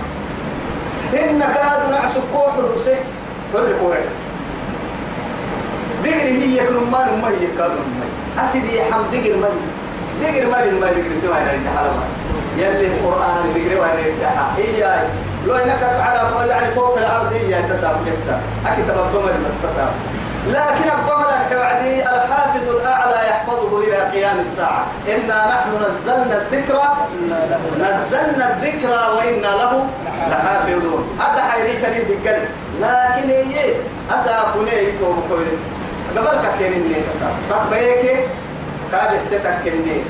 هن 1.13 1.39
كادو 1.39 1.91
نعسو 1.91 2.19
كوح 2.33 2.53
الوسي 2.57 2.95
فرق 3.53 3.79
كوح. 3.79 3.97
دقر 6.03 6.27
هي 6.27 6.57
يكون 6.57 6.89
ما 6.91 7.05
نما 7.11 7.27
هي 7.27 7.47
كادو 7.57 7.73
نما 7.73 8.45
أسيدي 8.45 8.81
حم 8.81 9.01
دقر 9.13 9.37
ما 9.37 9.49
دقر 10.21 10.45
ما 10.49 10.79
ما 10.79 10.87
دقر 10.87 11.13
سوى 11.21 11.33
هنا 11.33 11.51
الحلمة 11.51 12.03
يلي 12.57 12.87
القرآن 12.87 13.53
دقر 13.55 13.81
وين 13.81 14.05
يفتحها 14.13 14.55
هي 14.57 15.03
لو 15.47 15.55
إنك 15.55 15.83
على 15.83 16.71
فوق 16.75 16.97
الأرض 16.97 17.33
هي 17.33 17.63
تساب 17.69 17.95
يكسر 18.07 18.37
أكيد 18.67 18.85
تبقى 18.87 19.05
بس 19.45 19.53
تساب 19.63 19.91
لكن 20.47 20.89
الضمن 20.99 21.25
الحوعدي 21.41 22.01
الحافظ 22.01 22.69
الأعلى 22.69 23.29
يحفظه 23.29 23.79
إلى 23.83 23.97
قيام 24.11 24.39
الساعة. 24.39 24.85
إنا 25.07 25.47
نحن 25.47 25.69
نزلنا 25.75 26.41
الذكرى 26.41 26.97
نزلنا 27.79 28.57
الذكرى 28.57 29.01
وإنا 29.17 29.47
له 29.47 29.87
لحافظون. 30.29 31.19
هذا 31.19 31.43
حيريك 31.43 31.83
لي 31.83 32.03
بالقلب. 32.03 32.49
لكن 32.81 33.29
هي 33.29 33.73
اساكني 34.09 34.83
يتوب 34.83 35.15
كويس 35.29 35.59
قبل 36.17 36.41
كاكيني 36.41 36.93
تساب 37.13 37.33
بقيك 37.71 38.27
كابح 38.91 39.23
ستكني 39.23 40.03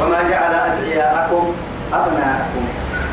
وما 0.00 0.22
جعل 0.30 0.54
أدعياءكم 0.54 1.54
أبناءكم 1.92 2.64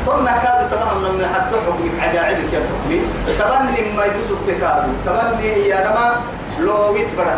ثم 0.06 0.26
كادوا 0.26 0.68
تمام 0.70 0.96
من 1.02 1.26
حتى 1.34 1.56
حكم 1.66 2.00
عجائب 2.00 2.38
يا 2.52 2.60
حكمي 2.68 3.00
تبني 3.38 3.96
ما 3.96 4.04
يتسب 4.04 4.36
تكادوا 4.46 4.94
تبني 5.06 5.68
يا 5.68 5.78
نما 5.86 6.20
لو 6.60 6.92
ويت 6.92 7.08
بڑا 7.18 7.36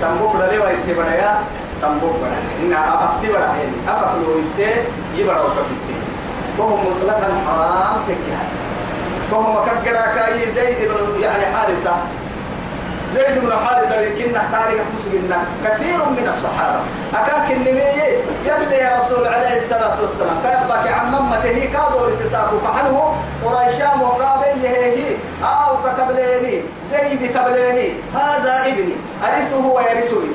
سمبوك 0.00 0.34
للي 0.36 0.58
ويت 0.58 0.96
بڑا 0.98 1.12
يا؟ 1.22 1.32
سمبوك 1.80 2.16
بڑا 2.22 2.38
إن 2.62 2.72
أفتي 2.72 3.32
بڑا 3.32 3.46
يعني. 3.58 3.76
أفق 3.88 4.12
لو 4.14 4.36
ويت 4.36 4.60
يبڑا 5.16 5.40
وكبتي 5.40 5.96
وهم 6.58 6.80
مطلقا 6.86 7.28
حرام 7.46 7.96
تكيها 8.08 8.44
وهم 9.32 9.54
كجرا 9.66 10.06
كأي 10.14 10.52
زيد 10.54 10.90
يعني 11.20 11.46
حارثة. 11.46 11.94
زيد 13.14 13.38
بن 13.44 13.52
حارثة 13.66 14.00
لكن 14.00 14.32
تاريخ 14.52 14.82
مسلمنا 14.98 15.38
كثير 15.64 15.96
من 15.96 16.28
الصحابة. 16.28 16.80
أكاك 17.14 17.50
النبي 17.50 17.80
يلي 18.44 18.76
يا 18.76 18.98
رسول 19.00 19.26
عليه 19.26 19.56
الصلاة 19.56 19.96
والسلام. 20.02 20.36
باك 20.68 20.92
عن 20.92 21.10
ممته 21.10 21.70
كادوا 21.72 22.10
لتساقوا. 22.10 22.60
فحنه 22.60 23.14
قريشام 23.44 24.02
وقابل 24.02 24.66
هي 24.66 25.16
أو 25.42 25.76
كتب 25.84 26.10
ليني 26.10 26.62
زيد 26.92 27.32
تبليني 27.34 27.92
هذا 28.14 28.62
ابني. 28.66 28.94
أرثه 29.24 29.56
هو 29.56 29.80
يرثني. 29.80 30.32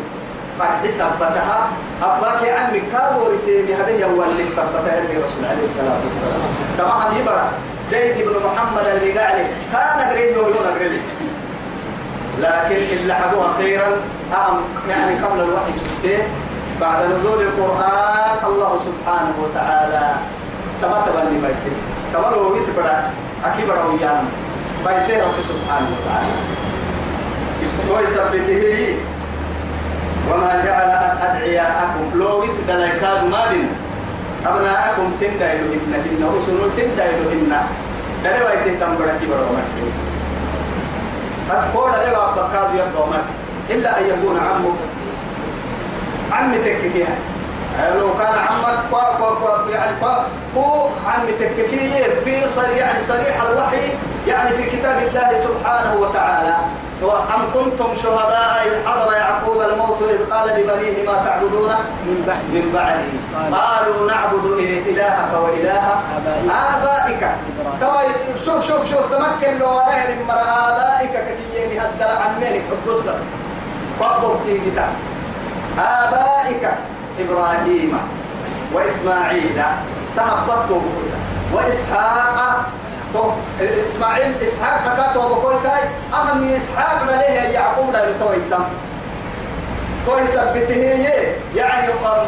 بعد 0.60 0.88
سبتها. 0.88 1.68
أباك 2.04 2.50
عمي 2.50 2.82
كادوا 2.94 3.34
لتيني 3.34 3.74
هذه 3.74 4.06
هو 4.06 4.24
اللي 4.24 4.46
سبتها 4.50 4.98
اللي 4.98 5.16
رسول 5.24 5.46
عليه 5.50 5.64
الصلاة 5.64 6.00
والسلام. 6.06 6.42
طبعا 6.80 7.20
يبرا 7.20 7.52
زيد 7.90 8.28
بن 8.28 8.36
محمد 8.46 8.86
اللي 8.86 9.20
قال 9.20 9.46
كان 9.74 10.00
قريب 10.10 10.38
له 10.38 10.42
يوم 10.42 10.54
لكن 12.40 12.76
اللي 12.76 13.14
حبوها 13.14 13.54
خيرا. 13.58 13.90
أهم 14.34 14.62
يعني 14.90 15.16
قبل 15.22 15.40
الوحي 15.42 15.74
ستين 15.78 16.24
بعد 16.82 17.06
نزول 17.06 17.42
القرآن 17.42 18.38
الله 18.48 18.72
سبحانه 18.78 19.36
وتعالى. 19.44 20.06
تما 20.82 21.06
تبني 21.06 21.38
بايسي 21.42 21.70
تما 22.14 22.28
لو 22.34 22.54
ويت 22.54 22.70
بڑا 22.78 22.96
أكي 23.46 23.64
بڑا 23.70 23.84
ويانا 23.94 24.26
بايسي 24.86 25.22
رب 25.22 25.38
سبحانه 25.38 25.88
وتعالى. 25.94 26.36
توي 27.88 28.08
سبته 28.08 28.98
وما 30.32 30.52
جعل 30.66 30.92
أدعياءكم. 31.22 32.06
لو 32.16 32.42
ويت 32.42 32.58
دلايكاد 32.68 33.24
مالنا 33.24 33.70
أبناءكم 34.46 35.10
سندا 35.20 35.54
يدهن 35.54 35.94
إن 35.94 36.24
رسول 36.38 36.72
سندا 36.78 37.06
يدهن 37.06 37.54
دلوا 38.24 38.52
يتهتم 38.52 38.92
بڑا 38.98 39.14
كي 39.22 39.26
بڑا 39.30 39.44
ومكي. 39.46 40.13
فتقول 41.50 41.92
لي 41.92 42.12
وابكاد 42.18 42.70
يبقى 42.76 43.20
إلا 43.70 44.00
أن 44.00 44.06
يكون 44.06 44.40
عمك. 44.40 44.80
عمي 46.32 46.58
تكفيها 46.58 47.16
لو 47.96 48.14
كان 48.20 48.34
عمك 48.34 48.80
كوا 48.92 49.18
كوا 49.18 49.36
كوا 49.36 49.70
يعني 49.72 49.92
كوا 50.00 50.14
هو 50.58 50.88
عم 51.08 51.26
تككية 51.40 52.04
في 52.24 52.50
صريح 52.50 52.78
يعني 52.78 53.02
صريح 53.02 53.42
الوحي 53.42 53.82
يعني 54.28 54.50
في 54.58 54.78
كتاب 54.78 54.98
الله 55.08 55.30
سبحانه 55.44 55.96
وتعالى. 56.00 56.56
أم 57.12 57.42
كنتم 57.54 57.88
شهداء 58.04 58.66
إذ 58.66 58.88
حضر 58.88 59.14
يعقوب 59.14 59.62
الموت 59.62 60.02
إذ 60.02 60.34
قال 60.34 60.50
لبنيه 60.50 61.06
ما 61.08 61.14
تعبدون 61.26 61.70
من 62.06 62.24
بعد. 62.28 62.44
من 62.54 62.72
بعده 62.74 63.58
قالوا 63.58 64.08
نعبد 64.12 64.46
إلهك 64.88 65.32
وإله 65.44 65.86
آبائك. 66.76 67.32
شوف 68.46 68.68
شوف 68.68 68.90
شوف 68.90 69.12
تمكن 69.12 69.58
لو 69.60 69.70
عليه 69.70 70.16
من 70.16 70.30
آبائك 70.32 71.12
ككيين 71.12 71.80
هدل 71.80 72.12
عمينك 72.24 72.62
حبس 72.70 73.00
بس 73.00 73.18
فقبر 74.00 74.36
تيجي 74.46 74.72
آبائك 75.80 76.70
إبراهيم 77.20 78.00
وإسماعيل. 78.74 79.64
سهبطوا 80.16 80.82
وإسحاق 81.54 82.66
إسماعيل 83.90 84.36
إسحاق 84.44 84.84
كاتو 84.98 85.36
بكويتاي 85.36 85.84
أهم 86.14 86.54
إسحاق 86.54 86.98
عليه 87.12 87.40
يعقوب 87.56 87.94
لا 87.94 88.10
يتويتم 88.10 88.64
توي 90.06 90.26
سبته 90.28 90.84
يعني 91.56 91.88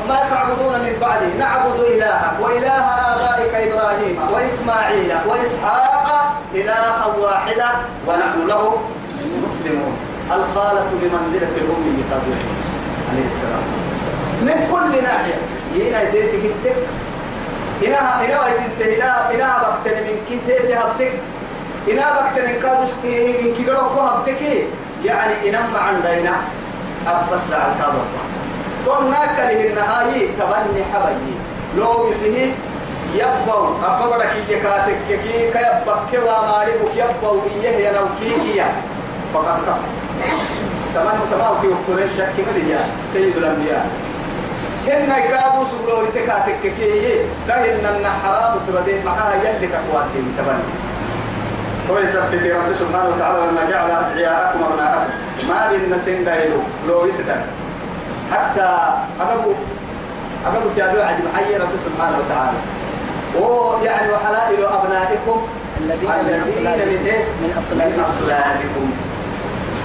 ما 0.10 0.19
تعبدون 0.30 0.74
من 0.80 0.98
بعده 1.02 1.28
نعبد 1.39 1.80
إلهك 1.80 2.39
وإله 2.41 2.78
آبائك 3.13 3.54
إبراهيم 3.56 4.19
وإسماعيل 4.34 5.12
وإسحاق 5.28 6.34
إلها 6.54 7.06
واحدة 7.06 7.69
ونحن 8.08 8.48
له 8.48 8.78
مسلمون. 9.45 9.98
الخالة 10.32 10.86
بمنزلة 11.02 11.54
الأم 11.58 12.04
قبل 12.12 12.32
عليه 13.12 13.26
السلام. 13.26 13.63
من 14.41 14.67
كل 14.71 15.04
ناحية. 15.04 15.39
هنا 15.76 16.02
يديتك 16.02 16.45
التك. 16.45 16.76
هنا 17.83 18.21
هنا 18.25 18.41
ويتنت 18.43 18.79
هنا 18.81 19.29
هنا 19.31 19.57
بكتن 19.57 19.97
من 20.03 20.17
كي 20.29 20.39
هبتك. 20.75 21.13
هنا 21.88 22.05
بكتن 22.21 22.61
كادوس 22.61 22.89
إن 23.03 23.53
كي 23.57 23.69
قرأ 23.69 23.81
هبتك 24.07 24.41
يعني 25.05 25.49
إنما 25.49 25.79
عندنا 25.79 26.35
أبس 27.07 27.51
على 27.53 27.71
الكابر 27.73 28.05
تونا 28.85 29.25
كله 29.25 29.67
النهاية 29.69 30.27
تبني 30.39 30.83
حبيبي. 30.93 31.35
لو 31.77 32.09
بته 32.09 32.51
يبوا 33.15 33.67
أبغى 33.83 34.27
كي 34.27 34.53
يكاتك 34.53 34.97
كي 35.07 35.17
كيبك 35.51 36.23
واماري 36.25 36.71
بك 36.71 36.91
يبوا 36.95 37.41
إيه 37.63 37.85
يا 37.85 37.91
لو 37.91 38.05
كي 38.19 38.57
يا 38.57 38.67
فقط 39.33 39.59
كفر 39.67 39.89
تمام 40.95 41.17
تمام 41.31 41.61
كي 41.61 41.67
يكفر 41.67 42.03
الشك 42.03 42.35
من 42.38 42.79
سيد 43.13 43.38
الأنبياء. 43.38 43.85
هن 44.88 45.12
كادو 45.30 45.65
سبلو 45.65 46.02
لتكاتك 46.02 46.62
كي 46.62 47.26
كهن 47.48 47.86
أن 47.86 48.06
حرام 48.24 48.54
تبدي 48.67 49.04
معها 49.06 49.34
يلك 49.36 49.71
أقواسين 49.74 50.36
تبني 50.38 50.67
كويس 51.88 52.17
في 52.17 52.52
رب 52.52 52.74
سبحانه 52.74 53.10
وتعالى 53.15 53.39
لما 53.52 53.63
جعل 53.71 53.91
أدعياءكم 53.91 54.60
أبناءكم. 54.63 55.10
ما 55.50 55.71
بين 55.71 56.00
سن 56.06 56.26
دايلو 56.26 56.60
لو 56.88 57.06
يتدر 57.06 57.41
حتى 58.32 58.69
أبو 59.21 59.52
أبو 60.48 60.69
تابعوا 60.78 61.06
عد 61.06 61.15
محيي 61.26 61.58
رب 61.58 61.74
سبحانه 61.86 62.17
وتعالى. 62.17 62.58
ويعني 63.39 64.12
وحلائل 64.13 64.65
أبنائكم 64.65 65.48
الذين 65.82 66.10
من 67.41 68.04
أصلابكم. 68.04 68.88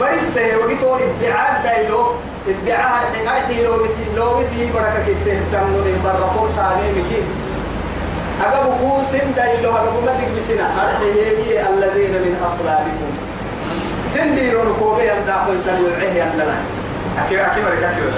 بس 0.01 0.37
وقتوا 0.37 0.97
ادعاء 0.97 1.61
دايلو 1.65 2.13
ادعاء 2.49 3.03
الحين 3.11 3.65
لو 3.65 3.77
بتي 3.77 4.05
لو 4.17 4.39
بتي 4.39 4.73
بركة 4.75 5.05
كده 5.07 5.41
تمنون 5.53 6.01
برقوا 6.05 6.49
تاني 6.57 6.89
مكين 6.93 7.27
أجابوا 8.47 8.75
كوسن 8.81 9.35
دايلو 9.37 9.71
أجابوا 9.71 10.03
مدك 10.03 10.29
بسنا. 10.37 10.67
الحين 10.91 11.67
الذين 11.75 12.11
من 12.11 12.35
أصلابكم. 12.47 13.11
سنديرون 14.07 14.77
كوبي 14.81 15.03
يمدع 15.03 15.37
قلت 15.47 15.69
الوعيه 15.69 16.23
يمدنا 16.23 16.57
أكيد 17.19 17.39
أكيد 17.39 17.65
مريك 17.65 17.83
أكيد. 17.83 18.13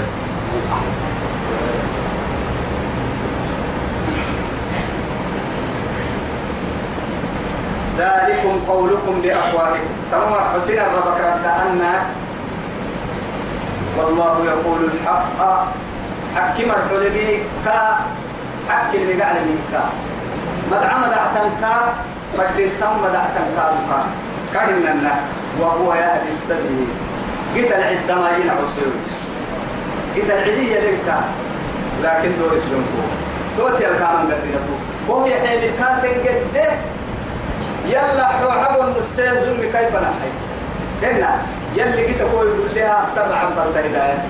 ذلكم 7.98 8.60
قولكم 8.68 9.20
بأفواهكم 9.22 9.92
تمام 10.12 10.34
حسين 10.54 10.78
الربك 10.78 11.20
رد 11.20 11.46
أن 11.46 11.82
والله 13.98 14.44
يقول 14.46 14.80
الحق 14.84 15.66
حكم 16.36 16.70
الحلمي 16.70 17.38
كا 17.64 17.96
حك 18.68 18.94
اللي 18.94 19.22
قاعد 19.22 19.36
كا 19.72 19.84
مدعم 20.70 21.00
دعتن 21.00 21.50
كا 21.60 21.94
فدل 22.36 22.70
تم 22.80 23.02
دعتن 23.12 23.46
كا 23.56 24.04
كهننا 24.54 25.14
وهو 25.60 25.94
يهدي 25.94 26.28
السبيل. 26.28 26.86
العدة 27.56 28.14
ما 28.20 28.30
ينا 28.30 28.52
عصير 28.52 28.92
قيت 30.14 30.30
العدية 30.30 30.80
لك 30.80 31.14
لكن 32.02 32.30
دور 32.38 32.52
الجنبو 32.52 33.02
توتي 33.58 33.88
الكامن 33.88 34.32
قدنا 34.32 34.60
وهو 35.08 35.26
يحيي 35.26 35.70
الكاتن 35.70 36.08
قده 36.08 36.70
يلا 37.86 38.26
حب 38.26 38.80
النسين 38.80 39.34
ظلم 39.44 39.62
كيف 39.62 39.94
نحيت؟ 39.96 40.38
هنا 41.02 41.42
يلي 41.76 42.06
قيت 42.06 42.20
أقول 42.20 42.46
لها 42.74 43.02
أكثر 43.02 43.34
عن 43.34 43.50
ضد 43.56 43.76
هداية. 43.76 44.24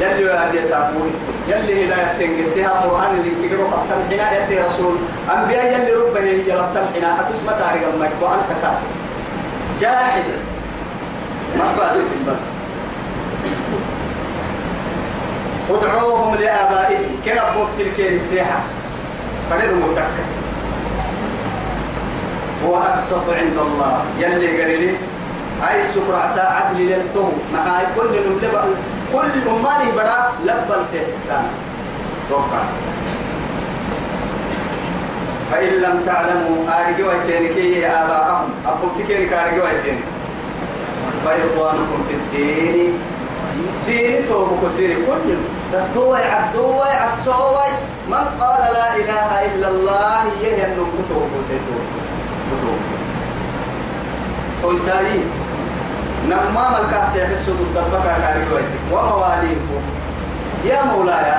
يلي 0.00 0.22
يا 0.54 0.62
سابوي 0.62 1.10
يلي 1.48 1.84
هداية 1.84 2.12
تنقدها 2.18 2.68
قرآن 2.68 3.16
اللي 3.16 3.48
تقرأ 3.48 3.64
قبطان 3.64 4.04
حنا 4.10 4.44
يدي 4.44 4.60
رسول. 4.60 4.96
أنبياء 5.36 5.64
يلي 5.66 5.92
ربه 5.92 6.20
يلبطان 6.20 6.86
حنا 6.96 7.20
أتسمى 7.20 7.54
تاريخ 7.58 7.82
أمك 7.94 8.10
وأنت 8.20 8.50
كافر. 8.62 8.86
جاحد. 9.80 10.24
ما 11.58 11.64
باسك 11.78 12.04
بس. 12.28 12.38
ادعوهم 15.70 16.34
لآبائهم 16.34 17.16
بوك 17.56 17.68
تلك 17.78 18.20
سيحة 18.30 18.58
فلنهم 19.50 19.90
متكة 19.90 20.35
هو 22.64 22.76
أقسط 22.76 23.26
عند 23.28 23.58
الله. 23.66 24.04
يلي 24.18 24.62
قريلي 24.62 24.94
هاي 25.62 25.80
السكرة 25.80 26.40
عدل 26.40 26.78
للتو 26.86 27.28
مع 27.54 27.64
كل 27.96 28.12
نملبا 28.26 28.62
كل 29.12 29.32
أماني 29.50 29.88
بڑا 29.96 30.18
لبل 30.44 30.80
سيحسان 30.92 31.44
توقع. 32.30 32.64
فإن 35.52 35.68
لم 35.68 35.96
تعلموا 36.06 36.58
أرجوا 36.68 37.12
التنكي 37.12 37.86
آباءهم. 37.86 38.48
أبو 38.66 38.86
تكيرك 38.98 39.32
أرجوا 39.32 39.70
التنكي 39.70 40.04
فإخوانكم 41.24 42.00
في 42.08 42.14
الدين. 42.14 42.92
دين 43.86 44.26
توبك 44.28 44.66
كسير 44.66 44.96
كل 45.06 45.28
تتوي 45.72 46.22
عبدوي 46.22 46.90
عصوي 47.02 47.70
من 48.08 48.24
قال 48.40 48.62
لا 48.74 48.96
إله 48.96 49.30
إلا 49.46 49.68
الله 49.68 50.24
يهي 50.42 50.74
كتوب 50.74 51.30
كتوب 51.48 52.05
تويساري 54.62 55.24
نما 56.28 56.68
ملكا 56.70 57.08
سيحسوا 57.12 57.54
بالضبكة 57.58 58.18
كاريوي 58.22 58.62
ومواليكم 58.92 59.82
يا 60.64 60.82
مولاي 60.84 61.32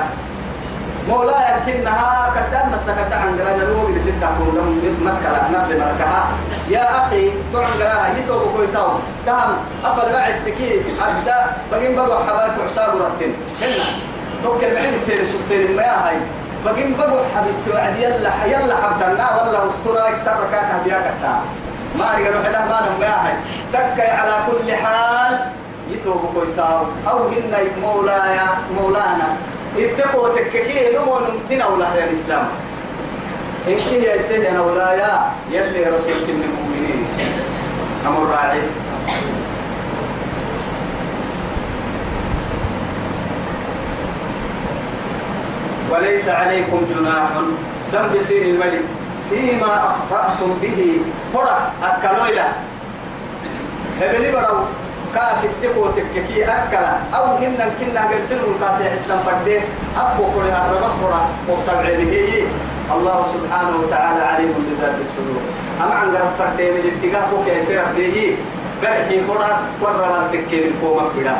مولاي 1.08 1.44
كنها 1.66 2.32
كدام 2.34 2.72
مسكت 2.72 3.12
عن 3.12 3.36
جرانا 3.36 3.62
لو 3.62 3.88
اللي 3.88 4.00
ستة 4.00 4.28
كون 4.38 4.80
مكة 5.04 5.48
نبل 5.48 5.80
مركها 5.80 6.28
يا 6.70 7.06
أخي 7.06 7.30
تعن 7.52 7.78
جراها 7.78 8.18
يتوب 8.18 8.42
كوي 8.56 8.66
تاو 8.66 8.88
تهم 9.26 9.56
أفر 9.84 10.12
بعد 10.12 10.34
سكين 10.44 10.82
أبدا 11.00 11.46
بقين 11.72 11.96
بقوا 11.96 12.24
حباك 12.24 12.52
وعصاب 12.60 12.94
رتين 12.96 13.34
هنا 13.60 13.84
توكل 14.44 14.74
بعين 14.74 14.94
التاني 14.94 15.24
سبتين 15.24 15.76
ما 15.76 15.82
هاي 16.08 16.16
بقين 16.64 16.96
بقوا 16.98 17.20
حبيبتي 17.36 17.70
وعد 17.74 17.96
يلا 17.96 18.44
يلا 18.46 18.76
حبتنا 18.76 19.26
والله 19.36 19.70
استراك 19.70 20.14
سر 20.24 20.40
كانت 20.52 20.84
بياك 20.84 21.14
ما 21.98 22.04
أرجع 22.14 22.30
نحن 22.30 22.68
ما 22.68 22.80
نم 22.80 23.02
يا 23.02 23.08
هاي 23.08 23.34
تكي 23.72 24.08
على 24.10 24.32
كل 24.46 24.72
حال 24.74 25.38
يتوب 25.90 26.20
كوي 26.34 26.46
تاو 26.56 26.84
أو 27.08 27.28
هنا 27.28 27.58
مولاي 27.82 28.38
مولانا. 28.76 29.28
اتقوا 29.78 30.28
تككي 30.28 30.96
نمو 30.96 31.18
نمتنا 31.18 31.66
ولا 31.66 31.94
يا 31.94 32.04
الإسلام. 32.04 32.48
إن 33.68 33.76
كي 33.76 34.02
يا 34.02 34.22
سيدي 34.22 34.50
أنا 34.50 34.60
ولا 34.60 34.92
يا 34.92 35.32
يلي 35.50 35.80
رسولك 35.80 36.28
من 36.28 36.44
المؤمنين. 36.48 37.06
أمر 38.06 38.30
راعي. 38.30 38.60
وليس 46.08 46.28
عليكم 46.28 46.80
جناح. 46.88 47.28
دم 47.92 48.16
بسير 48.16 48.42
الملك. 48.42 48.80
فيما 49.30 49.72
أخطأتم 49.88 50.58
به. 50.62 51.00
فرع 51.34 51.58
أكلويلا. 51.84 52.48
هبلي 54.00 54.28
بدو 54.32 54.56
كاك 55.14 55.44
التكو 55.44 55.86
تككي 55.96 56.44
أكلا. 56.44 56.92
أو 57.14 57.24
هن 57.36 57.60
كنا 57.80 58.00
قرسل 58.08 58.40
القاسي 58.48 58.84
حسن 58.90 59.18
فده 59.26 59.60
أبو 60.00 60.24
قرها 60.24 60.72
ربخرة 60.72 61.28
وطبعه 61.48 62.00
الله 62.96 63.26
سبحانه 63.34 63.76
وتعالى 63.82 64.22
عليم 64.22 64.52
بذات 64.56 64.96
الصدور. 65.04 65.42
أما 65.82 65.94
عن 65.94 66.08
قرب 66.16 66.32
فده 66.38 66.66
من 66.70 66.84
اتقاه 66.88 67.30
كيسير 67.46 67.82
فيه 67.96 68.36
قرحي 68.82 69.20
خرا 69.28 69.60
ورها 69.82 70.28
تكين 70.32 70.64
القوم 70.68 71.08
بلا. 71.16 71.36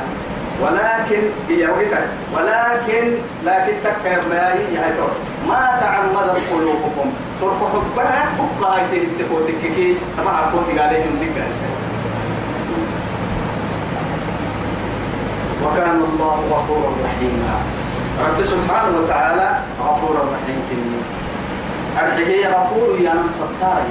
ولكن 0.63 1.23
هي 1.49 1.67
وقتك 1.67 2.07
ولكن 2.35 3.15
لكن 3.45 3.73
تكير 3.85 4.21
ما 4.31 4.53
هي 4.55 4.93
ما 5.49 5.79
تعمدت 5.81 6.39
قلوبكم. 6.53 7.13
صرف 7.41 7.61
حبها 7.73 8.29
بقى 8.61 8.81
هاي 8.81 8.83
تنتقو 8.91 9.39
تككي 9.41 9.97
طبعا 10.19 10.39
أقول 10.41 10.79
عليهم 10.79 11.19
ذكر 11.21 11.43
وكان 15.65 16.01
الله 16.13 16.37
غفورا 16.51 16.91
رحيما. 17.05 17.57
رب 18.25 18.45
سبحانه 18.45 18.99
وتعالى 18.99 19.59
غفورا 19.81 20.21
رحيم. 20.21 20.59
كني 20.71 20.99
أرحيه 22.03 22.49
غفور 22.49 22.99
يا 23.01 23.15
من 23.15 23.29
ستار 23.29 23.83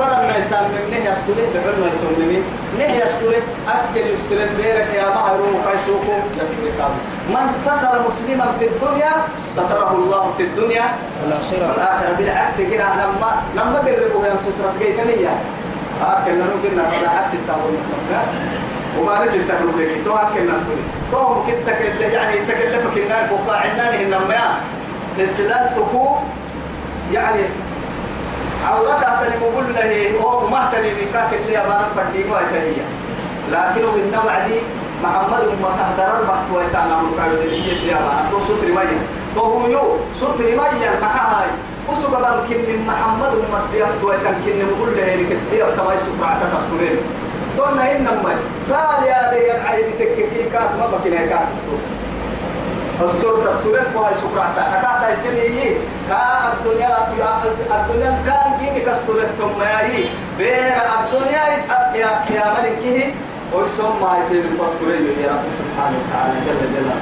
برا 0.00 0.16
ما 0.28 0.34
يسام 0.38 0.64
من 0.74 0.84
نه 0.90 0.98
يستوري 1.10 1.44
بحر 1.54 1.72
ما 1.80 1.86
يسام 1.92 2.12
من 2.20 2.42
نه 2.78 2.88
يستوري 3.02 3.40
أكل 3.76 4.04
يستوري 4.14 4.44
بيرك 4.56 4.88
يا 4.98 5.06
ما 5.14 5.22
يروح 5.34 5.60
كيسوكو 5.66 6.14
يستوري 6.40 6.70
كاب 6.78 6.92
من 7.34 7.46
ستر 7.64 7.94
مسلما 8.08 8.46
في 8.58 8.64
الدنيا 8.72 9.12
ستره 9.44 9.90
الله 9.98 10.24
في 10.36 10.42
الدنيا. 10.42 10.84
والآخرة. 11.22 11.66
والآخرة 11.70 12.12
بالعكس 12.18 12.56
كده 12.72 12.86
لما 13.00 13.30
لما 13.56 13.78
دربوا 13.86 14.26
يا 14.26 14.34
سترة 14.44 14.70
جيتنية 14.80 15.32
أكل 16.02 16.38
نقول 16.38 16.70
نقول 16.76 17.04
عكس 17.16 17.32
التعاون 17.34 17.76
وما 18.98 19.24
نزل 19.24 19.48
تقلب 19.48 19.78
لك 19.80 20.04
تو 20.04 20.14
أكل 20.16 20.38
الناس 20.38 20.60
كله 20.68 20.84
تو 21.12 21.34
ممكن 21.34 21.54
تكل 21.66 22.00
يعني 22.12 22.36
تكلفك 22.48 22.96
النار 22.96 23.24
فوق 23.28 23.54
عنان 23.56 23.94
إنما 24.04 24.60
السلال 25.18 25.70
تكو 25.76 26.16
يعني 27.12 27.40
عورتها 28.68 29.22
تلي 29.24 29.36
مقول 29.40 29.64
له 29.74 30.20
هو 30.22 30.46
ما 30.48 30.68
تلي 30.72 30.90
نكاك 30.92 31.30
اللي 31.40 31.58
أبانا 31.58 31.86
فردي 31.96 32.24
ما 32.24 32.38
تهيا 32.52 32.86
لكن 33.52 33.82
من 33.96 34.12
نوعدي 34.14 34.58
محمد 35.02 35.42
ما 35.62 35.70
تهدر 35.78 36.20
البحث 36.20 36.44
ويتانا 36.54 36.96
مكايو 37.02 37.40
اللي 37.42 37.72
اللي 37.72 37.92
أبانا 37.94 38.22
تو 38.30 38.38
ستر 38.44 38.68
ميا 38.68 38.98
تو 39.34 39.40
هو 39.40 39.66
يو 39.68 39.82
ستر 40.16 40.44
ميا 40.44 40.90
محاهاي 41.02 41.50
وسوق 41.88 42.10
بان 42.20 42.38
كن 42.48 42.86
محمد 42.86 43.32
ما 43.52 43.60
تيابت 43.72 44.04
ويتان 44.04 44.34
كن 44.44 44.56
مقول 44.70 44.96
له 44.96 45.04
هيك 45.04 45.28
تيابت 45.50 45.78
ما 45.78 45.94
يسوق 45.94 46.20
عتك 46.28 46.52
أسكورين 46.58 46.96
تونا 47.56 47.96
إنما 47.96 48.34
قال 48.70 49.04
يا 49.04 49.20
ذي 49.34 49.54
العيب 49.56 49.86
تككي 49.98 50.50
كات 50.52 50.70
ما 50.78 50.86
بكنا 50.86 51.26
كات 51.26 51.48
أستور 53.00 53.34
دستورات 53.46 53.86
كوي 53.94 54.12
سكرات 54.22 54.58
أكاد 54.58 55.12
يسمي 55.12 55.76
كا 56.08 56.20
الدنيا 56.52 56.88
الدنيا 57.80 58.12
كان 58.26 58.50
كيني 58.60 58.80
كستورات 58.80 59.28
ثم 59.38 59.62
ياي 59.62 60.04
بير 60.38 60.76
الدنيا 61.00 61.44
يا 61.94 62.10
يا 62.36 62.44
ملكه. 62.54 63.14
ويسمى 63.54 63.88
ما 64.00 64.18
يتم 64.18 64.36
الدستورات 64.36 65.00
يا 65.24 65.30
رب 65.32 65.46
سبحانه 65.60 65.96
وتعالى 66.00 66.34
جل 66.46 66.60
جلاله. 66.74 67.00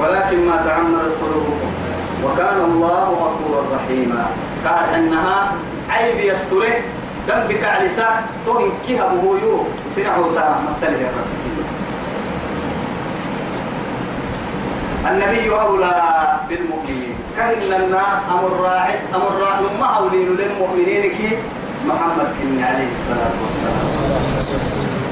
ولكن 0.00 0.46
ما 0.46 0.56
تعمدت 0.66 1.14
قلوبكم. 1.22 1.70
وكان 2.24 2.60
الله 2.64 3.04
غفورا 3.04 3.62
رحيما. 3.76 4.26
قال 4.66 4.94
إنها 4.94 5.52
عيب 5.90 6.18
يستره 6.18 6.74
ذنبك 7.28 7.64
على 7.64 7.86
لسان 7.86 8.22
توهن 8.46 8.70
كيها 8.86 9.08
بهويو 9.14 9.64
سنعه 9.88 10.28
سارة 10.34 10.60
مبتله 10.68 11.00
الرب 11.08 11.44
النبي 15.10 15.50
أولى 15.60 15.94
بالمؤمنين 16.48 17.14
كأننا 17.36 18.02
أمر 18.30 18.60
راعي 18.60 18.94
أمر 19.14 19.32
راعي 19.40 19.62
ما 19.80 19.86
أولين 19.86 20.28
للمؤمنين 20.36 21.02
كي 21.02 21.38
محمد 21.86 22.26
كني 22.42 22.64
عليه 22.64 22.88
الصلاة 22.92 23.34
والسلام 23.42 25.04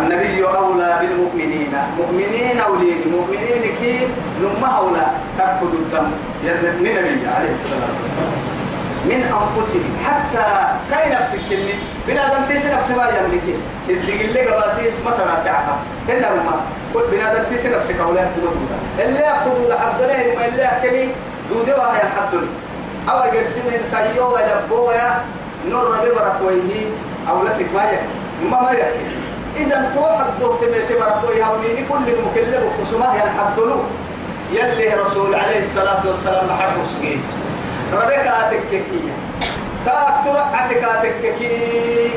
النبي 0.00 0.44
أولى 0.44 0.98
بالمؤمنين 1.00 1.72
مؤمنين 1.98 2.60
أولين 2.60 3.00
مؤمنين 3.12 3.62
كي 3.80 3.98
نما 4.42 4.66
أولى 4.68 5.06
تأخذ 5.38 5.72
الدم 5.74 6.10
من 6.44 6.68
النبي 6.74 7.26
عليه 7.26 7.54
الصلاة 7.54 7.94
والسلام 8.02 8.63
من 9.04 9.20
أنفسهم. 9.40 9.96
حتى 10.06 10.44
كاي 10.90 11.14
نفسك 11.14 11.38
كني 11.50 11.74
بنادم 12.08 12.44
تيسي 12.48 12.72
نفس 12.74 12.90
ما 12.90 13.08
يملكي. 13.08 13.54
اللي 13.88 14.24
اللي 14.24 14.40
قباسي 14.46 14.88
اسمه 14.88 15.10
ترى 15.10 15.42
تعفى 15.44 15.74
كنا 16.06 16.28
رما 16.30 16.60
قل 16.94 17.02
بنادم 17.12 17.42
تيسي 17.50 17.68
نفسك 17.68 17.96
أولاد 18.00 18.28
تدودا 18.36 19.06
اللي 19.08 19.20
يأخذوا 19.20 19.68
لحد 19.74 20.00
لهم 20.02 20.48
اللي 20.48 20.62
يحكمي 20.62 21.08
دودة 21.50 21.78
وهي 21.78 22.00
حد 22.00 22.34
أو 23.08 23.34
يرسم 23.34 23.62
سيو 23.90 24.34
ويدبو 24.34 24.90
يا 24.90 25.20
نور 25.70 25.84
ربي 25.98 26.10
بركويه 26.10 26.86
أو 27.30 27.44
لسك 27.46 27.66
ما 27.74 27.82
يحكي 27.82 28.06
ما 28.50 28.60
ما 28.62 28.70
يحكي 28.70 29.06
إذا 29.56 29.90
توحد 29.94 30.26
دور 30.40 30.54
تميت 30.60 30.92
بركويه 31.00 31.44
وليني 31.50 31.84
كل 31.88 32.08
المكلف 32.08 32.62
وقسمه 32.64 33.14
ينحدلو 33.14 33.80
يلي 34.52 34.94
رسول 34.94 35.34
عليه 35.34 35.62
الصلاة 35.62 36.02
والسلام 36.06 36.48
حق 36.60 36.74
سكين 36.98 37.22
ربك 37.94 38.26
أتككي 38.26 39.00
كاك 39.86 40.14
ترى 40.24 40.44
أتكاتككي 40.54 42.10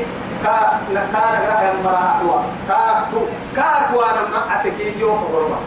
كاك 0.44 0.70
كان 0.94 1.34
غراه 1.46 1.72
مرا 1.84 2.00
أقوى 2.16 2.42
كاك 2.68 3.02
تو 3.12 3.20
كاك 3.56 3.88
وأنا 3.94 4.60
أتكي 4.60 5.00
يوم 5.00 5.24
غربا 5.34 5.58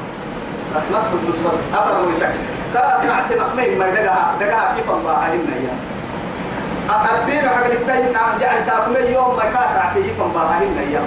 رحمة 0.76 0.98
القدس 1.14 1.40
بس. 1.40 1.60
أبرا 1.78 2.00
ويتك 2.08 2.34
كاك 2.74 3.06
نعت 3.06 3.30
مخمين 3.40 3.80
ما 3.80 3.90
دقها 3.90 4.34
دقها 4.40 4.74
كيف 4.76 4.90
الله 4.90 5.18
علمنا 5.18 5.56
يا. 5.56 5.74
أبين 6.90 7.50
حق 7.50 7.66
التاي 7.66 8.12
نعم 8.12 8.40
جعل 8.42 8.66
تأكل 8.66 8.96
يوم 9.14 9.36
ما 9.38 9.44
كاك 9.44 9.70
نعت 9.76 9.94
كيف 9.94 10.22
الله 10.22 10.46
علمنا 10.56 10.82
يا. 10.82 11.02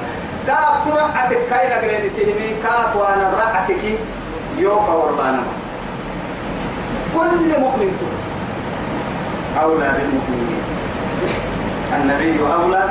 كاك 0.47 0.75
ترى 0.85 1.05
أتكاي 1.25 1.69
نقرين 1.71 2.11
تهمي 2.17 2.49
كاك 2.63 2.97
وأنا 2.97 3.31
رأتكي 3.41 3.99
يوم 4.59 4.85
غربانا 4.87 5.43
كل 7.15 7.61
مؤمن 7.61 7.97
تقول. 7.99 8.24
أولى 9.63 9.89
بالمؤمنين. 9.97 10.63
النبي 11.95 12.39
أولى 12.41 12.85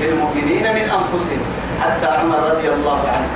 بالمؤمنين 0.00 0.64
من 0.74 0.86
أنفسهم. 0.98 1.42
حتى 1.82 2.06
عمر 2.06 2.38
رضي 2.50 2.68
الله 2.68 3.00
عنه. 3.08 3.28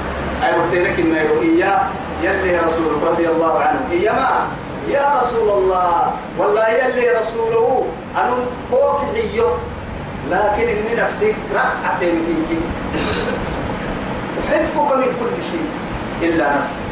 أي 0.44 0.58
وقتلك 0.58 1.00
إن 1.00 1.16
إياه 1.42 1.80
يلي 2.22 2.58
رسولك 2.58 3.02
رضي 3.10 3.28
الله 3.28 3.60
عنه. 3.60 3.80
إيما 3.92 4.46
يا 4.88 5.20
رسول 5.20 5.48
الله. 5.58 6.12
والله 6.38 6.68
يلي 6.68 7.10
رسوله. 7.20 7.86
أنا 8.16 8.36
فوق 8.70 9.00
حيو 9.14 9.48
لكن 10.30 10.66
إني 10.68 10.92
نفسي 11.02 11.34
رأتين 11.54 12.16
فيك. 12.48 12.58
أحبك 14.48 14.90
من 14.96 15.10
كل 15.20 15.34
شيء. 15.50 15.68
إلا 16.22 16.46
نفسي. 16.58 16.82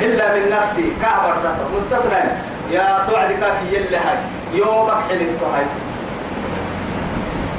إلا 0.00 0.34
من 0.34 0.44
نفسي. 0.52 0.92
كعبر 1.02 1.34
سفر 1.42 1.66
مستثنى. 1.76 2.22
يا 2.70 3.04
توعدك 3.08 3.42
يلي 3.72 3.96
هاي 3.96 4.18
يومك 4.52 5.00
حلمت 5.08 5.42
هاي 5.54 5.64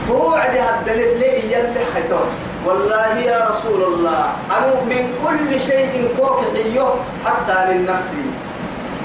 توعد 0.08 0.56
الدليل 0.80 1.20
لي 1.20 1.54
يلي 1.54 1.86
حيتوت 1.94 2.32
والله 2.66 3.18
يا 3.18 3.48
رسول 3.50 3.84
الله 3.84 4.26
أنا 4.52 4.74
من 4.90 5.14
كل 5.24 5.60
شيء 5.60 6.14
كوك 6.18 6.40
حيو 6.54 6.88
حتى 7.26 7.74
من 7.74 7.86
نفسي 7.86 8.24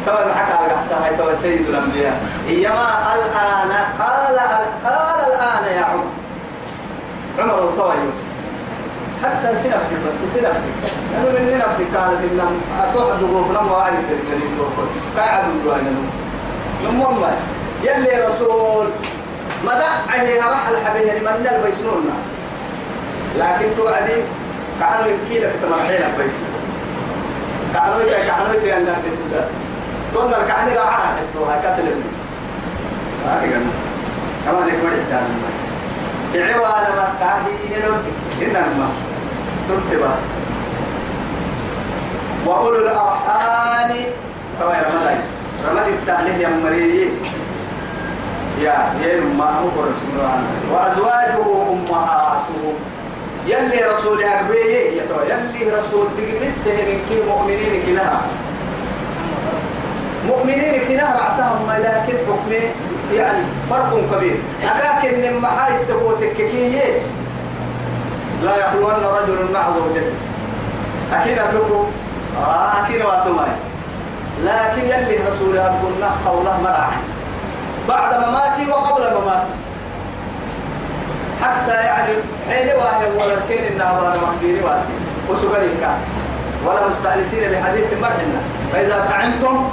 كما 0.07 0.35
حكى 0.35 0.53
على 0.53 0.73
هاي 1.05 1.17
تو 1.17 1.35
سيد 1.35 1.69
الأنبياء. 1.69 2.17
إيما 2.49 3.15
الآن 3.15 3.71
قال 3.99 4.39
قال 4.85 5.19
الآن 5.27 5.65
يا 5.77 5.85
عمر 5.85 6.05
عمر 7.39 7.59
الطويل. 7.59 8.11
حتى 9.23 9.53
نسي 9.55 9.69
نفسي 9.69 9.95
بس 9.95 10.15
نسي 10.27 10.41
نفسي 10.41 10.71
أنا 11.17 11.31
من 11.31 11.63
نفسي 11.67 11.85
قال 11.97 12.19
في 12.19 12.27
النم 12.27 12.61
أتوقع 12.83 13.15
دقوق 13.15 13.51
لما 13.51 13.73
وعد 13.73 13.93
الدليل 13.93 14.51
قاعد 15.17 15.45
الدواني 15.45 15.91
يوم 16.85 17.01
والله. 17.01 17.37
يلي 17.87 18.27
رسول. 18.27 18.87
مدع 19.65 19.93
هي 20.13 20.39
راح 20.39 20.69
الحبيه 20.69 21.13
لمن 21.13 21.49
البيسنونا 21.55 22.17
لكن 23.39 23.77
توعدي 23.77 24.17
كانوا 24.81 25.07
يمكينا 25.13 25.49
في 25.49 25.59
تمرحين 25.63 26.03
البيسن 26.11 26.45
كانوا 27.75 28.01
يبقى 28.03 28.21
كانوا 28.27 28.55
يبقى 28.55 28.73
عندنا 28.73 28.97
تتودا 29.05 29.49
قلنا 30.15 30.47
كأني 30.49 30.77
راعها 30.77 31.17
حتوها 31.17 31.57
كسل 31.65 31.83
ابني 31.89 32.11
هاتي 33.27 33.47
قلنا 33.47 33.71
كما 34.47 34.61
نكبر 34.61 34.89
الجانب 34.89 35.43
تعيوا 36.33 36.67
أنا 36.79 36.95
ما 36.97 37.09
تاهي 37.21 37.81
نلوك 37.81 38.05
إنما 38.43 38.89
ترتبا 39.69 40.15
وأولو 42.47 42.77
الأرحام. 42.77 43.91
يا 43.91 44.65
رمضان. 44.65 45.19
رمضان 45.69 45.89
التعليم 45.93 46.41
يا 46.41 46.49
مريم. 46.49 47.46
يا 48.61 48.93
يا 49.03 49.21
ما 49.39 49.51
هو 49.61 49.69
رسول 49.81 50.11
الله 50.13 50.43
وأزواجه 50.73 51.47
أمهاتهم. 51.73 52.75
يلي 53.47 53.81
رسول 53.93 54.23
أكبيه 54.23 55.03
يتو 55.03 55.21
يلي 55.31 55.77
رسول 55.77 56.07
بس 56.43 56.67
من 56.67 56.99
كي 57.09 57.23
مؤمنين 57.29 57.83
كلها 57.87 58.21
مؤمنين 60.27 60.81
كلها 60.89 61.17
رعتهم 61.21 61.71
لكن 61.83 62.17
حكمه 62.29 62.65
يعني 63.15 63.39
فرق 63.71 63.91
كبير. 64.13 64.37
لكن 64.63 65.23
لما 65.23 65.49
حاي 65.49 65.85
تبوتك 65.89 66.37
كيه 66.37 66.83
لا 68.45 68.57
يخلون 68.57 68.95
رجل 68.95 69.53
مع 69.55 69.63
زوجته 69.71 70.13
أكيد 71.13 71.39
أبلغوا 71.39 71.85
آه 72.47 72.73
أكيد 72.85 73.03
واسمعي. 73.03 73.57
لكن 74.45 74.83
يلي 74.89 75.17
رسول 75.29 75.59
أبو 75.59 75.89
النخ 75.89 76.27
وله 76.33 76.61
مرعي 76.63 76.99
بعد 77.89 78.15
مماتي 78.15 78.71
وقبل 78.71 79.03
مماتي. 79.03 79.55
حتى 81.43 81.73
يعني 81.73 82.13
حين 82.51 82.77
واحد 82.77 83.03
إنها 83.73 84.01
بار 84.01 84.17
مقديري 84.23 84.61
واسي 84.65 84.95
وسجري 85.31 85.71
كان 85.81 85.99
ولا 86.67 86.89
مستأنسين 86.89 87.51
بحديث 87.51 87.85
مرحنا 88.01 88.41
فإذا 88.73 89.07
طعمتم 89.11 89.69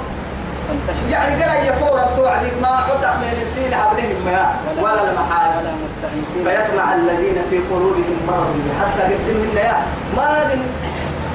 يعني 1.10 1.44
قال 1.44 1.66
يفور 1.66 2.00
توعدك 2.16 2.52
ما 2.62 2.76
قد 2.76 3.04
من 3.20 3.42
السين 3.42 3.74
حبلهم 3.74 4.18
ما. 4.26 4.54
ولا 4.82 5.10
المحال. 5.10 5.50
فيطمع 6.44 6.94
الذين 6.94 7.36
في 7.50 7.58
قلوبهم 7.58 8.16
مرض. 8.28 8.54
حتى 8.80 9.12
يرسم 9.12 9.36
منا 9.36 9.60
يا. 9.60 9.76
ما 10.16 10.44
من 10.44 10.60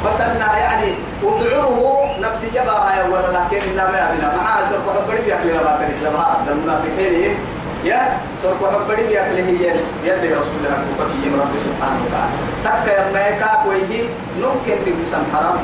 بس 0.06 0.22
أنها 0.22 0.58
يعني 0.58 0.94
ودعوه 1.24 2.20
نفسي 2.20 2.48
يبقى 2.48 3.10
ولا 3.12 3.28
لكن 3.28 3.62
إنما 3.70 3.92
ما 3.92 4.12
بنا 4.12 4.36
معاه 4.38 4.66
سرق 4.70 5.04
حبري 5.04 5.22
بيأكل 5.26 5.50
لما 5.50 5.78
كان 5.80 5.92
لما 6.04 6.38
المنافقين 6.52 7.36
يا 7.84 8.18
سرق 8.44 8.62
حبري 8.74 9.04
بيأكل 9.04 9.36
هي. 9.36 9.74
يلي 10.04 10.34
رسول 10.34 10.58
الله 10.58 10.78
كفكي 10.88 11.30
رب 11.42 11.54
سبحانه 11.66 12.00
وتعالى. 12.06 12.36
تك 12.66 12.88
يا 12.88 13.04
ميكا 13.14 13.64
كويه 13.64 14.04
ممكن 14.42 14.76
تبسم 14.86 15.24
حرام. 15.34 15.58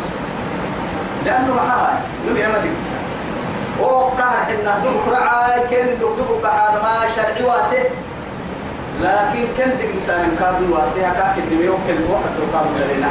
لأنه 1.25 1.53
معها 1.55 2.01
نبي 2.29 2.47
ما 2.47 2.57
تبسم. 2.57 3.01
أو 3.79 3.99
قهر 3.99 4.37
حنا 4.47 4.81
كرعاي 5.05 5.59
كن 5.59 5.87
دكتور 6.01 6.39
كحار 6.43 6.73
ما 6.83 7.07
شرعي 7.15 7.43
واسع. 7.43 7.83
لكن 9.01 9.45
كن 9.57 9.71
مثلا 9.97 10.27
كادو 10.39 10.75
واسع. 10.75 11.13
كاك 11.13 11.37
الدميو 11.37 11.73
كل 11.87 12.11
واحد 12.11 12.31
تقام 12.37 12.65
لنا 12.97 13.09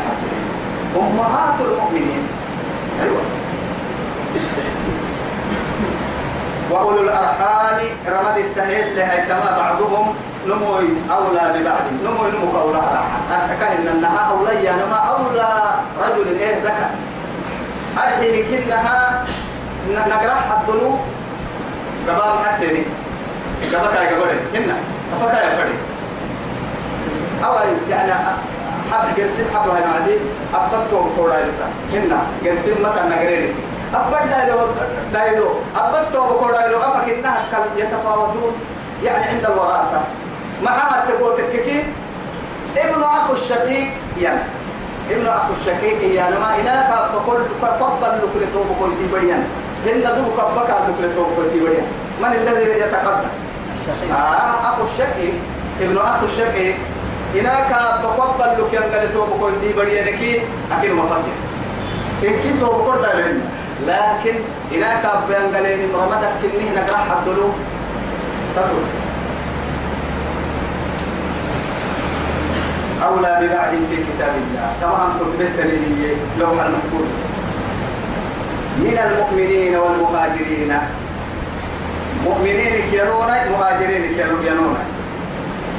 أمهات 0.96 1.60
المؤمنين. 1.60 2.22
أيوة. 3.02 3.22
وأولو 6.70 7.00
الأرحام 7.00 7.78
رمد 8.08 8.36
التهيل 8.36 8.96
لها 8.96 9.24
كما 9.28 9.58
بعضهم 9.58 10.14
نموي 10.46 10.88
أولى 11.10 11.44
ببعض. 11.54 11.84
نموي 12.04 12.30
نمو 12.30 12.60
أولى 12.60 12.82
أكاهن 13.30 13.88
أنها 13.88 14.20
أولى 14.30 14.72
نما 14.72 14.96
أولى 14.96 15.48
رجل. 16.00 16.38
إيه 16.38 16.56
ذكر؟ 16.64 16.90
أرحي 17.98 18.42
كنها 18.42 19.24
نقرأ 19.90 20.34
حدلو 20.50 20.98
قبام 22.08 22.38
حتى 22.44 22.66
لي. 22.66 22.82
قبا 23.72 23.88
كاي 23.94 24.06
قبا 24.08 24.26
هنا 24.54 24.76
قبا 25.12 25.32
كاي 25.32 25.56
فري 25.56 25.76
أو 27.44 27.52
يعني 27.90 28.12
حب 28.94 29.16
جرسين 29.16 29.44
حب 29.54 29.68
هاي 29.68 29.82
معدي 29.86 30.16
أبطل 30.54 31.06
كورا 31.16 31.34
يلتا 31.34 31.68
هنا 31.92 32.18
جرسين 32.44 32.74
متى 32.82 33.02
نقريني 33.10 33.50
أبطل 33.94 34.28
دايلو 34.30 34.58
دايلو 35.12 35.48
أبطل 35.76 36.38
كورا 36.40 36.66
يلو 36.66 36.78
أفك 36.78 37.08
إنها 37.08 37.44
كل 37.50 37.80
يتفاوتون. 37.82 38.52
يعني 39.04 39.24
عند 39.24 39.44
الوراثة. 39.44 40.00
معها 40.62 41.04
تبوتك 41.08 41.50
كي 41.50 41.84
ابن 42.76 43.02
أخو 43.02 43.32
الشقيق 43.32 43.88
يعني 44.20 44.40
ابن 45.10 45.26
أخو 45.26 45.52
الشقيق 45.60 46.14
يعني 46.14 46.38
ما 46.38 46.54
إناك 46.60 46.90
فقل 47.12 47.40
فقبل 47.62 48.18
لك 48.18 48.34
لتوبك 48.42 48.94
في 48.98 49.06
بريان. 49.12 49.44
هن 49.86 50.02
دو 50.02 50.30
كبك 50.36 50.70
على 50.70 50.84
دكتور 51.00 51.26
كوتي 51.36 51.60
ويا 51.60 51.82
من 52.22 52.32
الذي 52.32 52.80
يتقدم؟ 52.80 53.28
آه 54.12 54.68
أخو 54.68 54.84
الشقي 54.84 55.28
ابن 55.80 55.98
أخو 55.98 56.26
الشقي 56.26 56.74
هناك 57.34 57.70
بقبل 58.02 58.64
لك 58.64 58.72
ينقل 58.72 59.12
توب 59.14 59.28
كوتي 59.40 59.72
بديا 59.76 60.12
نكي 60.12 60.40
أكيد 60.72 60.90
ما 60.90 61.02
فتح 61.06 61.34
إن 62.22 62.34
كي 62.42 62.60
توب 62.60 62.84
كوتا 62.84 63.12
لكن 63.86 64.34
هناك 64.72 65.04
بينقلين 65.28 65.92
مرمدك 65.92 66.32
كنيه 66.42 66.70
نقرأ 66.76 66.96
حدلو 66.96 67.48
تطول 68.56 68.86
أولى 73.02 73.38
ببعض 73.40 73.70
في 73.90 73.96
كتاب 73.96 74.32
الله. 74.36 74.72
طبعا 74.82 75.06
كتبت 75.18 75.66
لي 75.66 76.16
لوح 76.38 76.50
المحفوظ. 76.50 77.08
من 78.78 78.98
المؤمنين 79.06 79.76
والمهاجرين. 79.76 80.78
مؤمنين 82.24 82.74
كيرون 82.90 83.30
مهاجرين 83.52 84.14
كيرون 84.16 84.76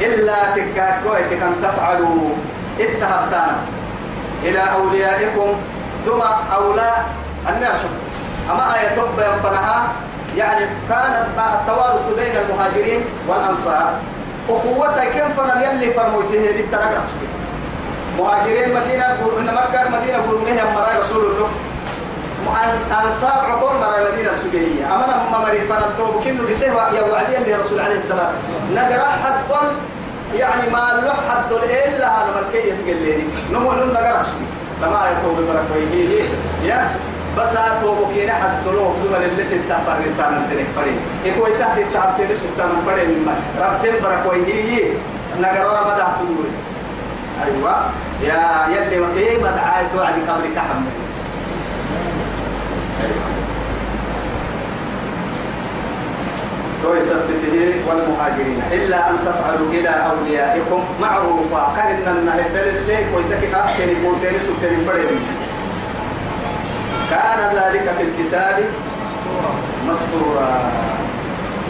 إلا 0.02 0.36
تكاكوي 0.56 1.22
كم 1.30 1.54
تفعلوا. 1.64 2.30
اتهبتانا 2.80 3.58
إلى 4.44 4.60
أوليائكم 4.60 5.54
دم 6.06 6.22
أولى 6.56 6.92
الناس. 7.50 7.80
أما 8.52 8.76
آية 8.76 8.96
تب 8.96 9.20
فنها؟ 9.44 9.88
يعني 10.38 10.66
كان 10.90 11.28
التوارث 11.38 12.08
بين 12.18 12.36
المهاجرين 12.44 13.06
والأنصار. 13.28 13.94
أخوة 14.50 15.06
كم 15.06 15.30
فن 15.38 15.62
يلي 15.62 15.94
فرموته 15.94 16.52
دي 16.52 16.64
مهاجرين 18.20 18.76
مدينة 18.76 19.18
مكة 19.52 19.90
مدينة 19.90 20.18
قرونها 20.18 20.64
مرأي 20.76 21.00
رسول 21.02 21.26
الله. 21.26 21.50
أنصار 22.48 23.46
عقول 23.52 23.76
مرة 23.80 24.08
المدينة 24.08 24.32
السجية 24.34 24.86
أمانا 24.96 25.16
هم 25.24 25.42
مري 25.42 25.62
فنطوب 25.68 26.24
كنو 26.24 26.48
بسهوة 26.50 26.94
يا 26.94 27.02
وعدين 27.02 27.44
لرسول 27.48 27.80
عليه 27.80 27.96
السلام 27.96 28.34
نقرأ 28.76 29.06
حد 29.06 29.36
يعني 30.36 30.70
ما 30.70 31.02
لو 31.04 31.14
حد 31.30 31.52
إلا 31.54 32.08
هذا 32.08 32.42
ملكي 32.42 32.70
يسجل 32.70 32.96
لي 32.96 33.24
نمو 33.52 33.72
نم 33.72 33.92
نقرأ 33.94 34.24
سجي 34.24 34.46
لما 34.82 35.02
يتوب 35.12 35.38
بركوي 35.38 36.20
يا 36.64 36.90
بس 37.38 37.58
توبو 37.82 38.06
كينا 38.14 38.34
حد 38.34 38.66
لو 38.66 38.94
دوما 39.04 39.18
اللي 39.26 39.44
ستة 39.44 39.78
فرد 39.86 40.06
تانا 40.18 40.48
تنك 40.50 40.66
فرد 40.76 40.96
إكو 41.26 41.48
إتا 41.48 41.72
ستة 41.76 42.00
هبتين 42.00 42.38
ستة 42.38 42.66
من 42.66 42.84
فرد 42.86 43.10
مما 43.10 43.36
ربتين 43.62 43.94
بركوي 44.04 44.54
هي 44.54 44.92
نقرأ 45.40 45.82
رمضان 45.82 46.08
تدوري 46.20 46.52
أيوة 47.46 47.76
يا 48.22 48.68
يلي 48.76 49.06
إيه 49.18 49.38
مدعاية 49.38 49.90
وعدي 49.98 50.22
قبل 50.22 50.56
كحمل 50.56 51.05
توي 56.86 57.02
سبته 57.02 57.82
والمهاجرين. 57.88 58.62
إلا 58.72 59.10
أن 59.10 59.16
تفعلوا 59.26 59.70
إلى 59.74 59.90
أوليائكم 59.90 60.82
معروفا 61.02 61.74
إن 61.82 62.08
النهر 62.18 62.42
ليك 62.88 63.08
ويتك 63.16 63.54
أحسن 63.54 63.90
بوتين 64.04 64.36
سكرين 64.48 64.86
فرين 64.88 65.20
كان 67.10 67.40
ذلك 67.58 67.86
في 67.98 68.04
الكتاب 68.08 68.58
مسطورا 69.90 70.54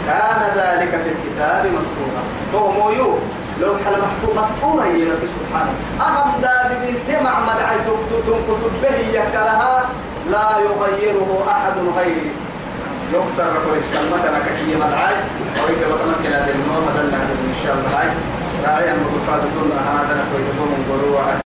كان 0.06 0.40
ذلك 0.56 0.90
في 0.90 1.10
الكتاب 1.14 1.62
مسطورا 1.76 2.22
هو 2.54 2.90
يو 2.90 3.18
لو 3.60 3.72
حل 3.84 3.94
محفوظ 4.04 4.38
مسطورا 4.38 4.84
يا 4.84 5.12
رب 5.12 5.24
سبحانه. 5.36 5.72
أهم 6.00 6.40
ذا 6.42 6.56
بنت 6.70 7.08
معمد 7.24 7.58
عيتك 7.68 8.00
كتب 8.48 8.72
به 8.82 8.98
يكلها 9.18 9.88
لا 10.30 10.48
يغيره 10.66 11.44
أحد 11.48 11.76
غيري. 11.96 12.30
يكسر 13.14 13.52
كل 13.64 13.78
السلمة 13.78 14.28
أنا 14.28 14.38
كشيء 14.46 14.76
مدعي 14.76 15.14
وإذا 15.62 15.86
وقمت 15.92 16.18
كلا 16.22 16.38
دلما 16.46 16.76
مدلنا 16.86 17.16
إن 17.22 17.54
شاء 17.64 17.74
الله 17.74 18.14
راعي 18.66 18.90
أن 18.90 18.98
مقفاد 19.04 19.40
كل 19.40 19.70
هذا. 19.72 20.14
نقول 20.30 20.42
لكم 20.48 21.45